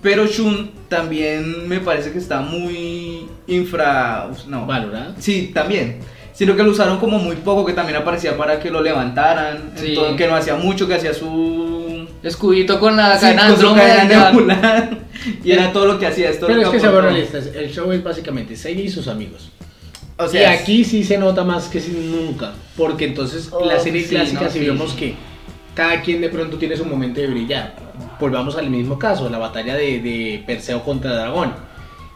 Pero 0.05 0.27
Shun 0.27 0.71
también 0.91 1.67
me 1.67 1.81
parece 1.81 2.13
que 2.13 2.19
está 2.19 2.41
muy 2.43 3.27
infra... 3.47 4.31
No, 4.47 4.67
Valorado. 4.67 5.15
Sí, 5.19 5.51
también. 5.55 6.01
Sino 6.35 6.55
que 6.55 6.63
lo 6.63 6.73
usaron 6.73 6.99
como 6.99 7.19
muy 7.19 7.37
poco, 7.37 7.65
que 7.65 7.73
también 7.73 7.97
aparecía 7.97 8.37
para 8.37 8.61
que 8.61 8.71
lo 8.71 8.83
levantaran. 8.83 9.73
Sí. 9.77 9.89
entonces, 9.89 10.17
que 10.19 10.27
no 10.27 10.37
hacía 10.37 10.57
mucho, 10.57 10.87
que 10.87 10.95
hacía 10.95 11.15
su. 11.15 12.07
Escudito 12.23 12.79
con 12.79 12.97
la 12.97 13.15
sí, 13.15 13.21
cadena 13.23 13.49
con 13.49 13.61
su. 13.61 14.97
Y 15.43 15.53
era 15.53 15.73
todo 15.73 15.87
lo 15.87 15.99
que 15.99 16.07
hacía. 16.07 16.29
Esto 16.29 16.49
Pero 16.49 16.61
es 16.61 16.69
que 16.69 16.81
seamos 16.81 17.03
realistas, 17.03 17.47
el 17.55 17.71
show 17.71 17.91
es 17.93 18.03
básicamente 18.03 18.57
Seiya 18.57 18.83
y 18.83 18.91
sus 18.91 19.09
amigos. 19.09 19.49
O 20.19 20.27
y 20.27 20.29
sea, 20.29 20.51
aquí 20.51 20.85
sí 20.85 21.03
se 21.03 21.17
nota 21.17 21.45
más 21.45 21.69
que 21.69 21.81
nunca, 21.81 22.53
porque 22.77 23.07
entonces 23.07 23.49
Oh, 23.51 23.65
la 23.65 23.81
serie 23.81 24.03
sí, 24.03 24.11
clásica 24.11 24.43
no, 24.43 24.51
si 24.51 24.59
sí. 24.59 24.67
vemos 24.67 24.93
que 24.93 25.15
cada 25.75 26.03
quien 26.03 26.21
de 26.21 26.29
pronto 26.29 26.59
tiene 26.59 26.77
su 26.77 26.85
momento 26.85 27.21
de 27.21 27.29
brillar. 27.29 27.84
Volvamos 28.21 28.57
al 28.57 28.71
mismo 28.71 28.99
caso, 28.99 29.29
la 29.29 29.39
batalla 29.39 29.75
de, 29.75 30.01
de 30.01 30.43
Perseo 30.47 30.83
contra 30.83 31.15
Dragón, 31.15 31.53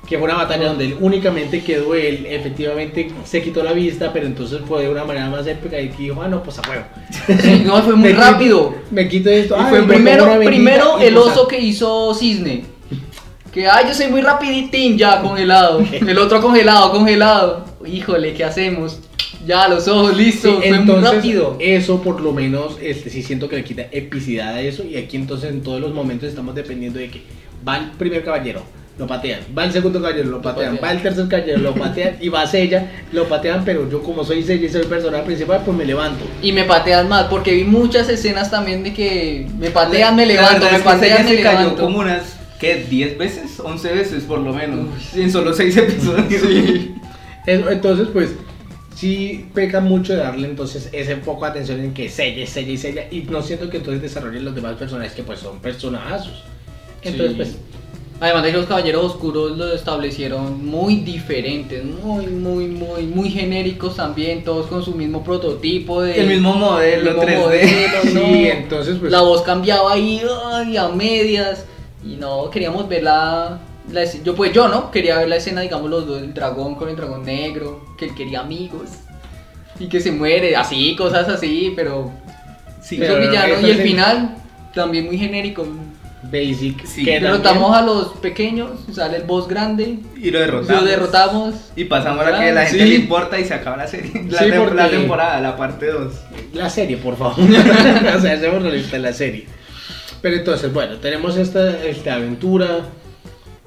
que 0.08 0.16
fue 0.18 0.24
una 0.26 0.36
batalla 0.36 0.68
donde 0.68 0.86
él 0.86 0.96
únicamente 1.00 1.62
quedó 1.62 1.94
él, 1.94 2.24
efectivamente 2.28 3.10
se 3.24 3.42
quitó 3.42 3.62
la 3.62 3.72
vista, 3.72 4.10
pero 4.12 4.26
entonces 4.26 4.60
fue 4.66 4.82
de 4.82 4.88
una 4.88 5.04
manera 5.04 5.28
más 5.28 5.46
épica 5.46 5.78
y 5.78 5.88
dijo, 5.88 6.22
ah 6.22 6.28
no, 6.28 6.42
pues 6.42 6.58
a 6.58 6.62
huevo. 6.68 6.84
Sí, 7.42 7.62
no, 7.66 7.82
fue 7.82 7.94
muy 7.94 8.08
Me 8.12 8.14
quito- 8.14 8.20
rápido. 8.30 8.74
Me 8.90 9.08
quito 9.08 9.28
esto. 9.30 9.56
Y 9.58 9.64
fue 9.68 9.80
me 9.82 9.86
primero, 9.94 10.38
primero 10.40 10.98
el 10.98 11.14
pues, 11.14 11.26
oso 11.26 11.46
que 11.48 11.60
hizo 11.60 12.14
Cisne. 12.14 12.64
Que 13.52 13.66
ay, 13.68 13.86
yo 13.88 13.94
soy 13.94 14.08
muy 14.08 14.20
rapiditín 14.20 14.96
ya 14.98 15.20
congelado. 15.22 15.80
El 15.92 16.18
otro 16.18 16.40
congelado, 16.42 16.92
congelado. 16.92 17.64
Híjole, 17.86 18.34
¿qué 18.34 18.44
hacemos? 18.44 19.00
Ya, 19.46 19.68
los 19.68 19.86
ojos, 19.88 20.16
Sí, 20.16 20.24
listo. 20.24 20.52
muy 20.58 20.66
entonces, 20.66 21.14
rápido. 21.14 21.56
eso 21.60 22.02
por 22.02 22.20
lo 22.20 22.32
menos, 22.32 22.76
este, 22.82 23.10
sí 23.10 23.22
siento 23.22 23.48
que 23.48 23.56
le 23.56 23.64
quita 23.64 23.86
epicidad 23.92 24.54
a 24.54 24.60
eso. 24.60 24.84
Y 24.84 24.96
aquí 24.96 25.16
entonces 25.16 25.50
en 25.50 25.62
todos 25.62 25.80
los 25.80 25.92
momentos 25.94 26.28
estamos 26.28 26.54
dependiendo 26.54 26.98
de 26.98 27.08
que 27.10 27.22
va 27.66 27.78
el 27.78 27.90
primer 27.92 28.24
caballero, 28.24 28.62
lo 28.98 29.06
patean. 29.06 29.40
Va 29.56 29.64
el 29.64 29.72
segundo 29.72 30.00
caballero, 30.00 30.28
lo 30.28 30.42
patean. 30.42 30.76
patean. 30.76 30.84
Va 30.84 30.92
el 30.96 31.02
tercer 31.02 31.28
caballero, 31.28 31.58
lo 31.60 31.74
patean. 31.84 32.16
y 32.20 32.28
va 32.28 32.46
Sella, 32.46 32.90
lo 33.12 33.28
patean. 33.28 33.64
Pero 33.64 33.88
yo 33.90 34.02
como 34.02 34.24
soy 34.24 34.42
Sella 34.42 34.66
y 34.66 34.68
soy 34.68 34.82
el 34.82 34.86
personaje 34.88 35.24
principal, 35.24 35.62
pues 35.64 35.76
me 35.76 35.84
levanto. 35.84 36.24
Y 36.42 36.52
me 36.52 36.64
patean 36.64 37.08
más, 37.08 37.24
porque 37.26 37.52
vi 37.54 37.64
muchas 37.64 38.08
escenas 38.08 38.50
también 38.50 38.82
de 38.82 38.92
que 38.92 39.46
me 39.58 39.70
patean, 39.70 40.16
me 40.16 40.26
levanto, 40.26 40.66
me 40.70 40.78
patean, 40.80 41.24
me 41.24 41.36
se 41.36 41.42
cayó 41.42 41.58
levanto. 41.60 41.82
como 41.84 41.98
unas 42.00 42.36
¿qué? 42.58 42.84
¿10 42.90 43.16
veces? 43.16 43.58
¿11 43.60 43.82
veces 43.94 44.24
por 44.24 44.40
lo 44.40 44.52
menos? 44.52 44.88
En 45.14 45.30
solo 45.30 45.52
6 45.54 45.76
episodios. 45.76 46.22
Entonces, 47.46 48.08
pues, 48.12 48.30
sí 48.98 49.46
peca 49.54 49.80
mucho 49.80 50.14
de 50.14 50.18
darle 50.20 50.48
entonces 50.48 50.88
ese 50.92 51.16
poco 51.16 51.44
de 51.44 51.52
atención 51.52 51.80
en 51.80 51.94
que 51.94 52.08
sella, 52.08 52.46
sella 52.46 52.72
y 52.72 52.76
sella. 52.78 53.06
Y 53.10 53.20
no 53.22 53.42
siento 53.42 53.70
que 53.70 53.76
entonces 53.76 54.02
desarrollen 54.02 54.44
los 54.44 54.54
demás 54.54 54.74
personajes 54.74 55.12
que 55.12 55.22
pues 55.22 55.38
son 55.38 55.60
personajazos. 55.60 56.42
Entonces, 57.02 57.30
Sí. 57.30 57.36
pues, 57.36 57.56
Además 58.20 58.42
de 58.42 58.50
que 58.50 58.56
los 58.56 58.66
caballeros 58.66 59.04
oscuros 59.04 59.56
lo 59.56 59.72
establecieron 59.72 60.66
muy 60.66 60.96
diferentes, 60.96 61.84
muy, 61.84 62.26
muy, 62.26 62.66
muy, 62.66 63.04
muy 63.04 63.30
genéricos 63.30 63.94
también, 63.94 64.42
todos 64.42 64.66
con 64.66 64.82
su 64.82 64.90
mismo 64.92 65.22
prototipo 65.22 66.02
de. 66.02 66.20
El 66.22 66.26
mismo 66.26 66.52
modelo 66.54 67.12
mismo 67.12 67.22
3D. 67.22 67.38
modelo, 67.38 68.02
sí, 68.02 68.48
entonces, 68.48 68.96
pues. 68.98 69.12
La 69.12 69.20
voz 69.20 69.42
cambiaba 69.42 69.92
ahí 69.92 70.20
ay, 70.52 70.76
a 70.76 70.88
medias. 70.88 71.64
Y 72.04 72.16
no, 72.16 72.50
queríamos 72.50 72.88
ver 72.88 73.06
la, 73.90 74.04
Yo, 74.04 74.34
pues 74.34 74.52
yo, 74.52 74.68
¿no? 74.68 74.90
Quería 74.90 75.18
ver 75.18 75.28
la 75.28 75.36
escena, 75.36 75.60
digamos, 75.60 75.90
los 75.90 76.06
dos, 76.06 76.22
el 76.22 76.34
dragón 76.34 76.74
con 76.74 76.88
el 76.88 76.96
dragón 76.96 77.24
negro, 77.24 77.84
que 77.98 78.06
él 78.06 78.14
quería 78.14 78.40
amigos. 78.40 78.90
Y 79.78 79.88
que 79.88 80.00
se 80.00 80.10
muere, 80.12 80.56
así, 80.56 80.96
cosas 80.96 81.28
así, 81.28 81.72
pero. 81.76 82.10
Sí, 82.80 82.96
pero 82.98 83.18
eso 83.18 83.66
Y 83.66 83.70
el 83.70 83.78
final, 83.82 84.36
también 84.74 85.06
muy 85.06 85.18
genérico. 85.18 85.66
Basic. 86.22 86.84
Sí. 86.84 87.04
que 87.04 87.20
Derrotamos 87.20 87.76
a 87.76 87.82
los 87.82 88.08
pequeños, 88.18 88.70
sale 88.92 89.18
el 89.18 89.22
boss 89.22 89.46
grande. 89.46 90.00
Y 90.16 90.30
lo 90.30 90.40
derrotamos. 90.40 90.82
Lo 90.82 90.88
derrotamos. 90.88 91.54
Y 91.76 91.84
pasamos 91.84 92.26
a 92.26 92.38
que 92.38 92.48
a 92.48 92.52
la 92.52 92.66
gente 92.66 92.84
Sí. 92.84 92.90
le 92.90 92.94
importa 92.96 93.38
y 93.38 93.44
se 93.44 93.54
acaba 93.54 93.76
la 93.76 93.86
serie. 93.86 94.10
La, 94.28 94.38
Sí, 94.40 94.48
la 94.74 94.90
temporada, 94.90 95.40
la 95.40 95.56
parte 95.56 95.86
2. 95.86 96.12
también 96.12 96.48
La 96.54 96.68
serie, 96.68 96.96
por 96.96 97.16
favor. 97.16 97.38
o 97.40 98.20
sea, 98.20 98.32
hacemos 98.32 98.62
la 98.98 99.12
serie. 99.12 99.46
Pero 100.20 100.36
entonces, 100.36 100.72
bueno, 100.72 100.96
tenemos 100.96 101.36
esta, 101.36 101.84
esta 101.84 102.14
aventura. 102.14 102.80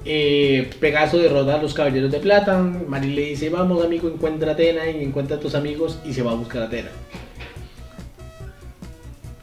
Eh, 0.04 0.70
Pegaso 0.80 1.18
derrota 1.18 1.54
a 1.54 1.62
los 1.62 1.74
caballeros 1.74 2.10
de 2.10 2.18
plata. 2.18 2.58
Mari 2.58 3.14
le 3.14 3.22
dice: 3.26 3.50
Vamos, 3.50 3.84
amigo, 3.84 4.08
encuentra 4.08 4.50
a 4.50 4.54
Atena 4.54 4.88
y 4.90 5.02
encuentra 5.02 5.36
a 5.36 5.40
tus 5.40 5.54
amigos. 5.54 5.98
Y 6.04 6.12
se 6.12 6.22
va 6.22 6.32
a 6.32 6.34
buscar 6.34 6.62
a 6.62 6.66
Atena. 6.66 6.90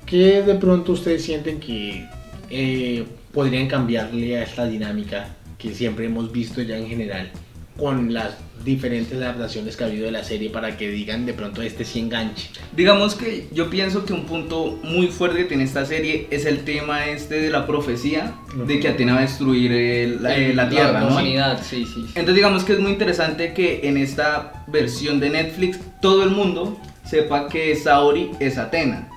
¿Qué 0.05 0.41
de 0.41 0.55
pronto 0.55 0.93
ustedes 0.93 1.23
sienten 1.23 1.59
que 1.59 2.05
eh, 2.49 3.05
podrían 3.31 3.67
cambiarle 3.67 4.37
a 4.37 4.43
esta 4.43 4.65
dinámica 4.65 5.35
que 5.57 5.73
siempre 5.73 6.05
hemos 6.05 6.31
visto 6.31 6.61
ya 6.61 6.77
en 6.77 6.87
general 6.87 7.29
con 7.77 8.11
las 8.11 8.35
diferentes 8.63 9.13
adaptaciones 9.13 9.75
que 9.77 9.83
ha 9.83 9.87
habido 9.87 10.05
de 10.05 10.11
la 10.11 10.23
serie 10.23 10.49
para 10.49 10.77
que 10.77 10.89
digan 10.89 11.25
de 11.25 11.33
pronto 11.33 11.61
este 11.61 11.85
sí 11.85 11.99
enganche? 11.99 12.49
Digamos 12.75 13.15
que 13.15 13.47
yo 13.51 13.69
pienso 13.69 14.05
que 14.05 14.13
un 14.13 14.25
punto 14.25 14.79
muy 14.83 15.07
fuerte 15.07 15.37
que 15.39 15.45
tiene 15.45 15.63
esta 15.63 15.85
serie 15.85 16.27
es 16.31 16.45
el 16.45 16.59
tema 16.65 17.05
este 17.07 17.39
de 17.41 17.49
la 17.49 17.65
profecía 17.67 18.33
de 18.67 18.79
que 18.79 18.87
Atena 18.89 19.13
va 19.13 19.19
a 19.19 19.21
destruir 19.23 19.71
el- 19.71 20.23
la, 20.23 20.35
eh, 20.37 20.53
la 20.53 20.69
tierra, 20.69 20.91
la 20.93 20.99
¿no? 21.01 21.07
humanidad, 21.09 21.61
sí, 21.63 21.85
sí. 21.85 21.93
sí. 21.93 22.01
Entonces 22.09 22.35
digamos 22.35 22.63
que 22.63 22.73
es 22.73 22.79
muy 22.79 22.91
interesante 22.91 23.53
que 23.53 23.81
en 23.83 23.97
esta 23.97 24.65
versión 24.67 25.19
de 25.19 25.29
Netflix 25.29 25.79
todo 26.01 26.23
el 26.23 26.29
mundo 26.31 26.79
sepa 27.05 27.47
que 27.49 27.75
Saori 27.75 28.31
es 28.39 28.57
Atena. 28.57 29.09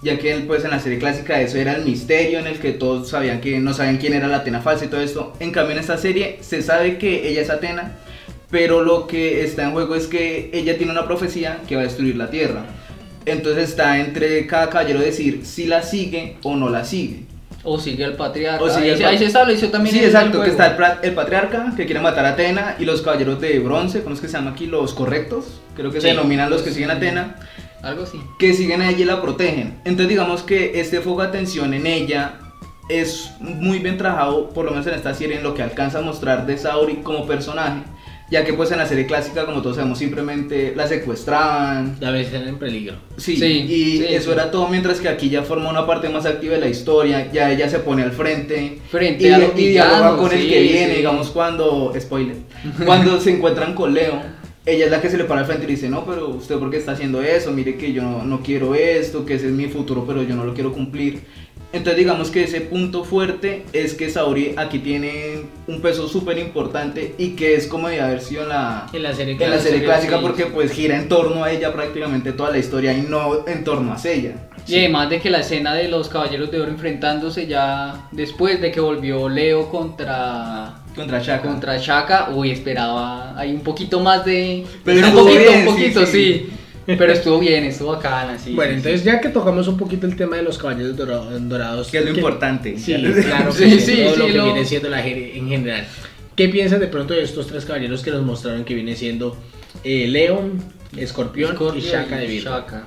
Ya 0.00 0.16
que 0.16 0.32
pues 0.46 0.64
en 0.64 0.70
la 0.70 0.78
serie 0.78 0.98
clásica 1.00 1.40
eso 1.40 1.58
era 1.58 1.74
el 1.74 1.84
misterio 1.84 2.38
en 2.38 2.46
el 2.46 2.58
que 2.60 2.70
todos 2.70 3.08
sabían 3.10 3.40
que 3.40 3.58
no 3.58 3.74
sabían 3.74 3.96
quién 3.96 4.12
era 4.14 4.28
la 4.28 4.36
Atena 4.38 4.60
falsa 4.60 4.84
y 4.84 4.88
todo 4.88 5.00
esto. 5.00 5.32
En 5.40 5.50
cambio 5.50 5.72
en 5.74 5.80
esta 5.80 5.98
serie 5.98 6.38
se 6.40 6.62
sabe 6.62 6.98
que 6.98 7.28
ella 7.28 7.40
es 7.42 7.50
Atena, 7.50 7.96
pero 8.50 8.82
lo 8.82 9.06
que 9.06 9.44
está 9.44 9.64
en 9.64 9.72
juego 9.72 9.94
es 9.94 10.06
que 10.06 10.50
ella 10.52 10.76
tiene 10.78 10.92
una 10.92 11.06
profecía 11.06 11.58
que 11.68 11.76
va 11.76 11.82
a 11.82 11.84
destruir 11.84 12.16
la 12.16 12.30
tierra. 12.30 12.64
Entonces 13.26 13.68
está 13.70 13.98
entre 13.98 14.46
cada 14.46 14.70
caballero 14.70 15.00
decir 15.00 15.40
si 15.44 15.66
la 15.66 15.82
sigue 15.82 16.36
o 16.42 16.56
no 16.56 16.70
la 16.70 16.84
sigue. 16.84 17.24
O 17.64 17.78
sigue 17.78 18.04
el 18.04 18.14
patriarca. 18.14 18.64
O 18.64 18.70
sigue 18.70 18.92
ahí, 18.94 19.02
pa- 19.02 19.08
ahí 19.08 19.18
se 19.18 19.26
estableció 19.26 19.68
también 19.70 19.94
Sí, 19.94 20.02
exacto, 20.02 20.40
que 20.42 20.48
está 20.50 20.98
el, 21.02 21.12
patriarca 21.12 21.72
que 21.76 21.84
quiere 21.84 22.00
matar 22.00 22.24
a 22.24 22.30
Atena 22.30 22.76
y 22.78 22.84
los 22.86 23.02
caballeros 23.02 23.40
de 23.40 23.58
bronce, 23.58 24.02
¿cómo 24.02 24.14
es 24.14 24.20
que 24.20 24.28
se 24.28 24.34
llama 24.34 24.52
aquí? 24.52 24.66
Los 24.66 24.94
correctos, 24.94 25.60
creo 25.76 25.90
que 25.90 26.00
se 26.00 26.06
denominan 26.08 26.48
los 26.48 26.62
que 26.62 26.70
siguen 26.70 26.90
a 26.90 26.94
Atena, 26.94 27.36
Algo 27.82 28.04
así. 28.04 28.18
que 28.38 28.54
siguen 28.54 28.80
a 28.80 28.88
ella 28.88 29.00
y 29.00 29.04
la 29.04 29.20
protegen. 29.20 29.74
Entonces 29.84 30.08
digamos 30.08 30.42
que 30.42 30.80
este 30.80 31.00
foco 31.00 31.20
de 31.20 31.28
atención 31.28 31.74
en 31.74 31.86
ella 31.86 32.36
es 32.88 33.32
muy 33.40 33.80
bien 33.80 33.98
trabajado, 33.98 34.48
por 34.50 34.64
lo 34.64 34.70
menos 34.70 34.86
en 34.86 34.94
esta 34.94 35.12
serie, 35.12 35.36
en 35.36 35.42
lo 35.42 35.52
que 35.54 35.62
alcanza 35.62 35.98
a 35.98 36.02
mostrar 36.02 36.46
de 36.46 36.56
Saori 36.56 36.96
como 37.02 37.26
personaje, 37.26 37.82
ya 38.30 38.44
que 38.44 38.52
pues 38.52 38.70
en 38.72 38.78
la 38.78 38.86
serie 38.86 39.06
clásica, 39.06 39.46
como 39.46 39.62
todos 39.62 39.76
sabemos, 39.76 39.98
simplemente 39.98 40.74
la 40.76 40.86
secuestraban, 40.86 41.96
La 42.00 42.10
vez 42.10 42.32
en 42.32 42.58
peligro. 42.58 42.96
Sí, 43.16 43.36
Sí, 43.36 43.66
y 43.68 43.98
sí, 43.98 44.06
eso 44.10 44.26
sí. 44.26 44.32
era 44.32 44.50
todo, 44.50 44.68
mientras 44.68 45.00
que 45.00 45.08
aquí 45.08 45.30
ya 45.30 45.42
forma 45.42 45.70
una 45.70 45.86
parte 45.86 46.08
más 46.08 46.26
activa 46.26 46.54
de 46.54 46.60
la 46.60 46.68
historia, 46.68 47.30
ya 47.32 47.50
ella 47.50 47.68
se 47.68 47.78
pone 47.78 48.02
al 48.02 48.12
frente. 48.12 48.78
Frente 48.90 49.28
y, 49.28 49.32
a 49.32 49.38
los 49.38 49.58
y 49.58 49.68
dialoga 49.68 50.16
con 50.16 50.32
el 50.32 50.42
sí, 50.42 50.48
que 50.48 50.62
viene, 50.62 50.94
digamos, 50.96 51.30
cuando, 51.30 51.92
spoiler, 51.98 52.36
cuando 52.84 53.20
se 53.20 53.30
encuentran 53.30 53.74
con 53.74 53.94
Leo, 53.94 54.20
ella 54.66 54.84
es 54.84 54.90
la 54.90 55.00
que 55.00 55.08
se 55.08 55.16
le 55.16 55.24
para 55.24 55.40
al 55.40 55.46
frente 55.46 55.64
y 55.64 55.68
le 55.68 55.74
dice, 55.74 55.88
no, 55.88 56.04
pero 56.04 56.28
usted 56.28 56.56
por 56.58 56.70
qué 56.70 56.76
está 56.76 56.92
haciendo 56.92 57.22
eso, 57.22 57.50
mire 57.52 57.76
que 57.78 57.94
yo 57.94 58.02
no, 58.02 58.24
no 58.24 58.42
quiero 58.42 58.74
esto, 58.74 59.24
que 59.24 59.34
ese 59.34 59.46
es 59.46 59.52
mi 59.52 59.66
futuro, 59.68 60.04
pero 60.06 60.22
yo 60.22 60.36
no 60.36 60.44
lo 60.44 60.52
quiero 60.52 60.72
cumplir. 60.72 61.22
Entonces 61.70 61.98
digamos 61.98 62.30
que 62.30 62.44
ese 62.44 62.62
punto 62.62 63.04
fuerte 63.04 63.64
es 63.74 63.92
que 63.94 64.08
Saori 64.08 64.54
aquí 64.56 64.78
tiene 64.78 65.42
un 65.66 65.82
peso 65.82 66.08
súper 66.08 66.38
importante 66.38 67.14
y 67.18 67.30
que 67.30 67.56
es 67.56 67.66
como 67.66 67.88
de 67.88 68.00
haber 68.00 68.22
sido 68.22 68.44
en 68.44 68.48
la, 68.48 68.86
En 68.92 69.02
la 69.02 69.12
serie 69.14 69.34
en 69.34 69.40
la 69.40 69.46
clásica, 69.46 69.62
serie 69.62 69.80
sí, 69.80 69.84
clásica 69.84 70.20
porque 70.20 70.46
pues 70.46 70.72
gira 70.72 70.96
en 70.96 71.08
torno 71.08 71.44
a 71.44 71.52
ella 71.52 71.72
prácticamente 71.72 72.32
toda 72.32 72.50
la 72.50 72.58
historia 72.58 72.94
y 72.94 73.02
no 73.02 73.46
en 73.46 73.64
torno 73.64 73.92
a 73.92 74.08
ella. 74.08 74.48
Y 74.66 74.78
además 74.78 75.10
de 75.10 75.20
que 75.20 75.30
la 75.30 75.40
escena 75.40 75.74
de 75.74 75.88
los 75.88 76.08
caballeros 76.08 76.50
de 76.50 76.60
oro 76.60 76.70
enfrentándose 76.70 77.46
ya 77.46 78.08
después 78.12 78.60
de 78.60 78.70
que 78.70 78.80
volvió 78.80 79.28
Leo 79.28 79.70
contra 79.70 80.74
Contra 80.94 81.20
Shaka. 81.20 81.42
contra 81.48 81.78
Shaka, 81.78 82.30
uy, 82.34 82.50
esperaba 82.50 83.38
ahí 83.38 83.52
un 83.52 83.60
poquito 83.60 84.00
más 84.00 84.24
de 84.24 84.66
Pero 84.84 85.06
un 85.06 85.12
poquito, 85.12 85.38
bien, 85.38 85.68
un 85.68 85.74
poquito, 85.74 86.06
sí, 86.06 86.46
sí. 86.46 86.50
Pero 86.96 87.12
estuvo 87.12 87.38
bien, 87.38 87.64
estuvo 87.64 87.88
bacana, 87.90 88.38
sí. 88.38 88.54
bueno, 88.54 88.72
sí, 88.72 88.76
entonces 88.78 89.04
ya 89.04 89.20
que 89.20 89.28
tocamos 89.28 89.68
un 89.68 89.76
poquito 89.76 90.06
el 90.06 90.16
tema 90.16 90.36
de 90.36 90.42
los 90.42 90.56
caballeros 90.56 90.96
dora- 90.96 91.38
dorados. 91.38 91.88
Que 91.88 91.98
es 91.98 92.04
lo 92.06 92.12
¿qué- 92.12 92.18
importante. 92.20 92.78
Sí, 92.78 92.94
claro, 92.94 93.52
Sí, 93.52 93.64
que 93.70 93.80
sí, 93.80 93.96
todo 94.04 94.16
lo 94.16 94.24
sí, 94.26 94.32
que 94.32 94.38
lo- 94.38 94.44
viene 94.44 94.64
siendo 94.64 94.88
la 94.88 95.02
serie 95.02 95.36
en 95.36 95.48
general. 95.48 95.86
¿Qué 96.34 96.48
piensas 96.48 96.80
de 96.80 96.86
pronto 96.86 97.12
de 97.14 97.22
estos 97.22 97.46
tres 97.46 97.64
caballeros 97.66 98.02
que 98.02 98.10
nos 98.10 98.22
mostraron 98.22 98.64
que 98.64 98.74
viene 98.74 98.96
siendo 98.96 99.36
eh, 99.84 100.06
León, 100.08 100.62
Escorpión, 100.96 101.54
Scorpio 101.56 101.78
y 101.82 101.84
Shaka 101.84 102.16
de 102.16 102.26
Virgo? 102.26 102.50
Shaka. 102.50 102.84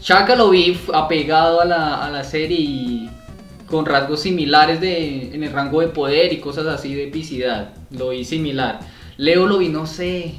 Shaka 0.00 0.34
lo 0.36 0.48
vi 0.50 0.78
apegado 0.94 1.60
a 1.60 1.64
la, 1.64 2.04
a 2.06 2.10
la 2.10 2.24
serie 2.24 2.56
y 2.58 3.10
con 3.66 3.84
rasgos 3.84 4.20
similares 4.22 4.80
de, 4.80 5.34
en 5.34 5.42
el 5.44 5.52
rango 5.52 5.80
de 5.82 5.88
poder 5.88 6.32
y 6.32 6.38
cosas 6.38 6.66
así 6.66 6.94
de 6.94 7.04
epicidad. 7.08 7.72
Lo 7.90 8.08
vi 8.10 8.24
similar. 8.24 8.78
Leo 9.18 9.46
lo 9.46 9.58
vi, 9.58 9.68
no 9.68 9.86
sé, 9.86 10.34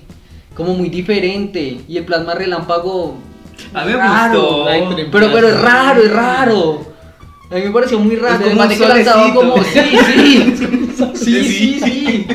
como 0.55 0.73
muy 0.75 0.89
diferente. 0.89 1.79
Y 1.87 1.97
el 1.97 2.05
plasma 2.05 2.33
relámpago. 2.35 3.17
A 3.73 3.83
mí 3.85 3.91
me 3.91 3.97
raro. 3.97 4.41
gustó. 4.41 4.95
Pero, 5.11 5.31
pero 5.33 5.47
es 5.49 5.61
raro, 5.61 6.01
es 6.01 6.11
raro. 6.11 6.81
A 7.51 7.55
mí 7.55 7.61
me 7.61 7.71
pareció 7.71 7.99
muy 7.99 8.15
raro. 8.15 8.45
Es 8.45 8.51
como 8.51 8.61
un 8.63 8.69
que 8.69 8.87
lanzaba 8.87 9.33
como. 9.33 9.63
Sí, 9.63 9.79
sí. 10.15 10.55
sí, 11.15 11.43
sí, 11.43 11.79
sí. 11.83 12.27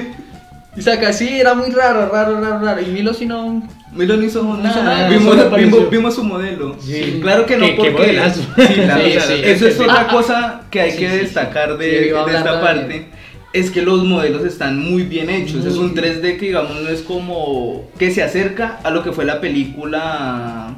Y 0.77 0.83
saca, 0.83 1.13
sí, 1.13 1.29
era 1.39 1.55
muy 1.55 1.71
raro, 1.71 2.09
raro, 2.11 2.41
raro, 2.41 2.59
raro. 2.59 2.81
Y 2.83 2.87
Milo 2.87 3.15
si 3.15 3.27
no. 3.27 3.63
Milo 3.93 4.17
no 4.17 4.25
hizo 4.25 4.43
No 4.43 4.57
nada. 4.57 5.09
vimos, 5.09 5.37
vimos- 5.57 5.89
vimos 5.91 6.15
su 6.17 6.25
modelo. 6.25 6.75
Sí. 6.81 7.21
Claro 7.23 7.47
que 7.47 7.57
no, 7.57 7.65
Qué- 7.67 7.77
qué 7.77 7.91
porque. 7.93 7.93
modelazo. 7.93 8.41
Sí, 8.57 8.75
claro, 8.75 9.05
Sí, 9.05 9.17
o 9.17 9.21
sea, 9.21 9.37
sí. 9.37 9.43
eso 9.45 9.69
es 9.69 9.77
Sí. 9.77 9.83
otra 9.83 10.01
Ah, 10.01 10.09
cosa 10.09 10.61
que 10.71 10.81
hay 10.81 10.91
sí, 10.91 10.99
que 10.99 11.07
sí, 11.11 11.13
sí. 11.15 11.21
destacar 11.21 11.79
de, 11.79 11.91
Sí, 12.03 12.09
iba 12.09 12.27
de 12.27 12.37
esta 12.37 12.61
parte. 12.61 13.07
Es 13.55 13.71
que 13.71 13.81
los 13.83 14.05
modelos 14.05 14.45
están 14.45 14.79
muy 14.81 15.05
bien 15.05 15.31
hechos. 15.31 15.63
Muy 15.63 15.69
es 15.69 15.77
un 15.77 15.95
bien. 15.95 16.21
3D 16.21 16.39
que, 16.39 16.47
digamos, 16.47 16.81
no 16.83 16.89
es 16.89 17.01
como. 17.03 17.89
que 17.99 18.11
se 18.11 18.23
acerca 18.23 18.81
a 18.83 18.91
lo 18.91 19.03
que 19.03 19.13
fue 19.13 19.25
la 19.25 19.41
película. 19.41 20.75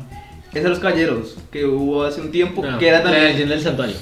Es 0.55 0.63
de 0.63 0.69
los 0.69 0.79
caballeros, 0.79 1.37
que 1.51 1.65
hubo 1.67 2.05
hace 2.05 2.21
un 2.21 2.31
tiempo, 2.31 2.65
No, 2.65 2.79
que 2.79 2.89
era 2.89 2.99
La 2.99 3.05
también. 3.05 3.25
leyenda 3.25 3.55
del 3.55 3.65
santuario. 3.65 3.97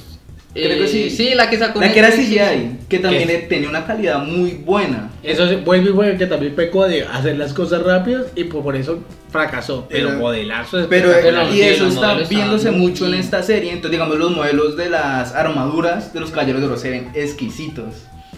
Creo 0.53 0.79
que 0.79 0.87
sí. 0.89 1.05
Eh, 1.05 1.11
Sí, 1.11 1.35
la 1.35 1.51
que 1.51 1.59
sacó. 1.59 1.81
La 1.81 1.93
que 1.93 1.99
era 1.99 2.13
sí, 2.13 2.27
CGI, 2.27 2.79
que 2.89 2.99
también 3.01 3.27
¿Qué? 3.29 3.39
tenía 3.49 3.69
una 3.69 3.87
calidad 3.87 4.25
muy 4.25 4.51
buena. 4.53 5.11
Eso 5.23 5.49
se- 5.49 5.57
vuelve 5.57 5.91
y 5.91 5.93
vuelve 5.93 6.17
que 6.17 6.27
también 6.27 6.55
pecó 6.55 6.87
de 6.87 7.03
hacer 7.03 7.37
las 7.39 7.53
cosas 7.53 7.83
rápidas 7.83 8.27
y 8.37 8.45
por, 8.45 8.63
por 8.63 8.77
eso 8.77 9.01
fracasó. 9.31 9.87
Pero, 9.89 10.09
Pero- 10.11 10.21
modelazo 10.21 10.79
es 10.81 10.87
Pero 10.87 11.11
y 11.51 11.55
sí, 11.55 11.63
eso 11.63 11.89
está 11.89 12.15
viéndose 12.15 12.71
mucho 12.71 13.07
en 13.09 13.15
esta 13.15 13.43
serie. 13.43 13.71
Entonces, 13.71 13.93
digamos, 13.93 14.17
los 14.17 14.31
modelos 14.31 14.77
de 14.77 14.91
las 14.91 15.33
armaduras 15.35 16.13
de 16.13 16.21
los 16.21 16.31
caballeros 16.31 16.61
de 16.61 16.67
oro 16.69 16.77
se 16.77 16.91
ven 16.91 17.11
exquisitos. 17.15 17.87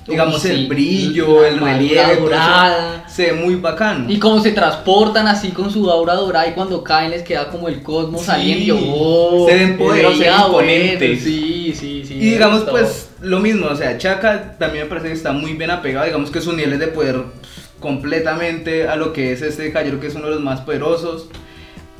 Digamos, 0.09 0.45
el 0.45 0.69
brillo, 0.69 1.45
el 1.45 1.59
relieve, 1.59 2.13
eso 2.13 2.21
dorada. 2.23 3.05
se 3.09 3.27
ve 3.27 3.33
muy 3.33 3.57
bacano. 3.57 4.09
Y 4.09 4.19
cómo 4.19 4.41
se 4.41 4.53
transportan 4.53 5.27
así 5.27 5.51
con 5.51 5.71
su 5.71 5.91
aura 5.91 6.15
dorada 6.15 6.47
y 6.49 6.53
cuando 6.53 6.85
caen 6.85 7.11
les 7.11 7.23
queda 7.23 7.49
como 7.51 7.67
el 7.69 7.83
cosmos 7.83 8.21
Sí. 8.21 8.27
saliendo. 8.27 8.79
oh, 8.95 9.47
Se 9.49 9.55
ven 9.57 9.77
poderosos, 9.77 10.25
imponentes. 10.47 11.23
Sí, 11.25 11.75
sí, 11.77 12.05
sí. 12.07 12.15
y 12.15 12.31
digamos, 12.31 12.59
gustó. 12.61 12.73
pues, 12.73 13.11
lo 13.21 13.41
mismo, 13.41 13.67
o 13.67 13.75
sea, 13.77 13.99
Chaka 13.99 14.57
también 14.59 14.85
me 14.85 14.89
parece 14.89 15.09
que 15.09 15.15
está 15.15 15.33
muy 15.33 15.55
bien 15.55 15.71
apegado, 15.71 16.07
digamos 16.07 16.31
que 16.31 16.41
sus 16.41 16.55
niveles 16.55 16.79
de 16.79 16.87
poder 16.89 17.17
completamente 17.81 18.89
a 18.89 18.97
lo 18.97 19.13
que 19.13 19.33
es 19.33 19.43
este 19.43 19.73
caballero 19.73 20.01
que 20.01 20.07
es 20.09 20.15
uno 20.15 20.27
de 20.27 20.35
los 20.35 20.41
más 20.43 20.61
poderosos. 20.61 21.29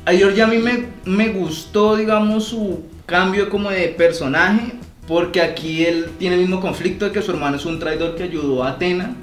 A 0.05 0.13
George 0.13 0.41
a 0.41 0.47
mí 0.47 0.57
me, 0.57 0.85
me 1.05 1.29
gustó, 1.29 1.95
digamos, 1.97 2.45
su 2.45 2.83
cambio 3.05 3.49
como 3.49 3.69
de 3.69 3.89
personaje, 3.89 4.73
Porque 5.07 5.41
aquí 5.41 5.85
él 5.85 6.07
tiene 6.19 6.35
el 6.35 6.41
mismo 6.41 6.59
conflicto 6.59 7.05
de 7.05 7.11
que 7.11 7.21
su 7.21 7.31
hermano 7.31 7.55
es 7.55 7.65
un 7.65 7.79
traidor 7.79 8.15
que 8.15 8.23
ayudó 8.23 8.63
a 8.63 8.71
Atena. 8.71 9.15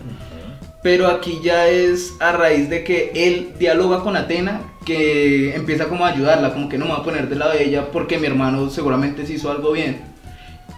Pero 0.82 1.08
aquí 1.08 1.40
ya 1.42 1.68
es 1.68 2.12
a 2.20 2.32
raíz 2.32 2.68
de 2.68 2.84
que 2.84 3.10
él 3.14 3.52
dialoga 3.58 4.00
con 4.02 4.16
Atena 4.16 4.60
que 4.84 5.54
empieza 5.54 5.86
como 5.88 6.04
a 6.04 6.10
ayudarla, 6.10 6.52
como 6.52 6.68
que 6.68 6.76
no 6.76 6.84
me 6.84 6.90
va 6.92 6.98
a 6.98 7.02
poner 7.02 7.28
del 7.28 7.38
lado 7.38 7.52
de 7.52 7.64
ella 7.64 7.86
porque 7.90 8.18
mi 8.18 8.26
hermano 8.26 8.68
seguramente 8.68 9.26
sí 9.26 9.34
hizo 9.34 9.50
algo 9.50 9.72
bien. 9.72 10.02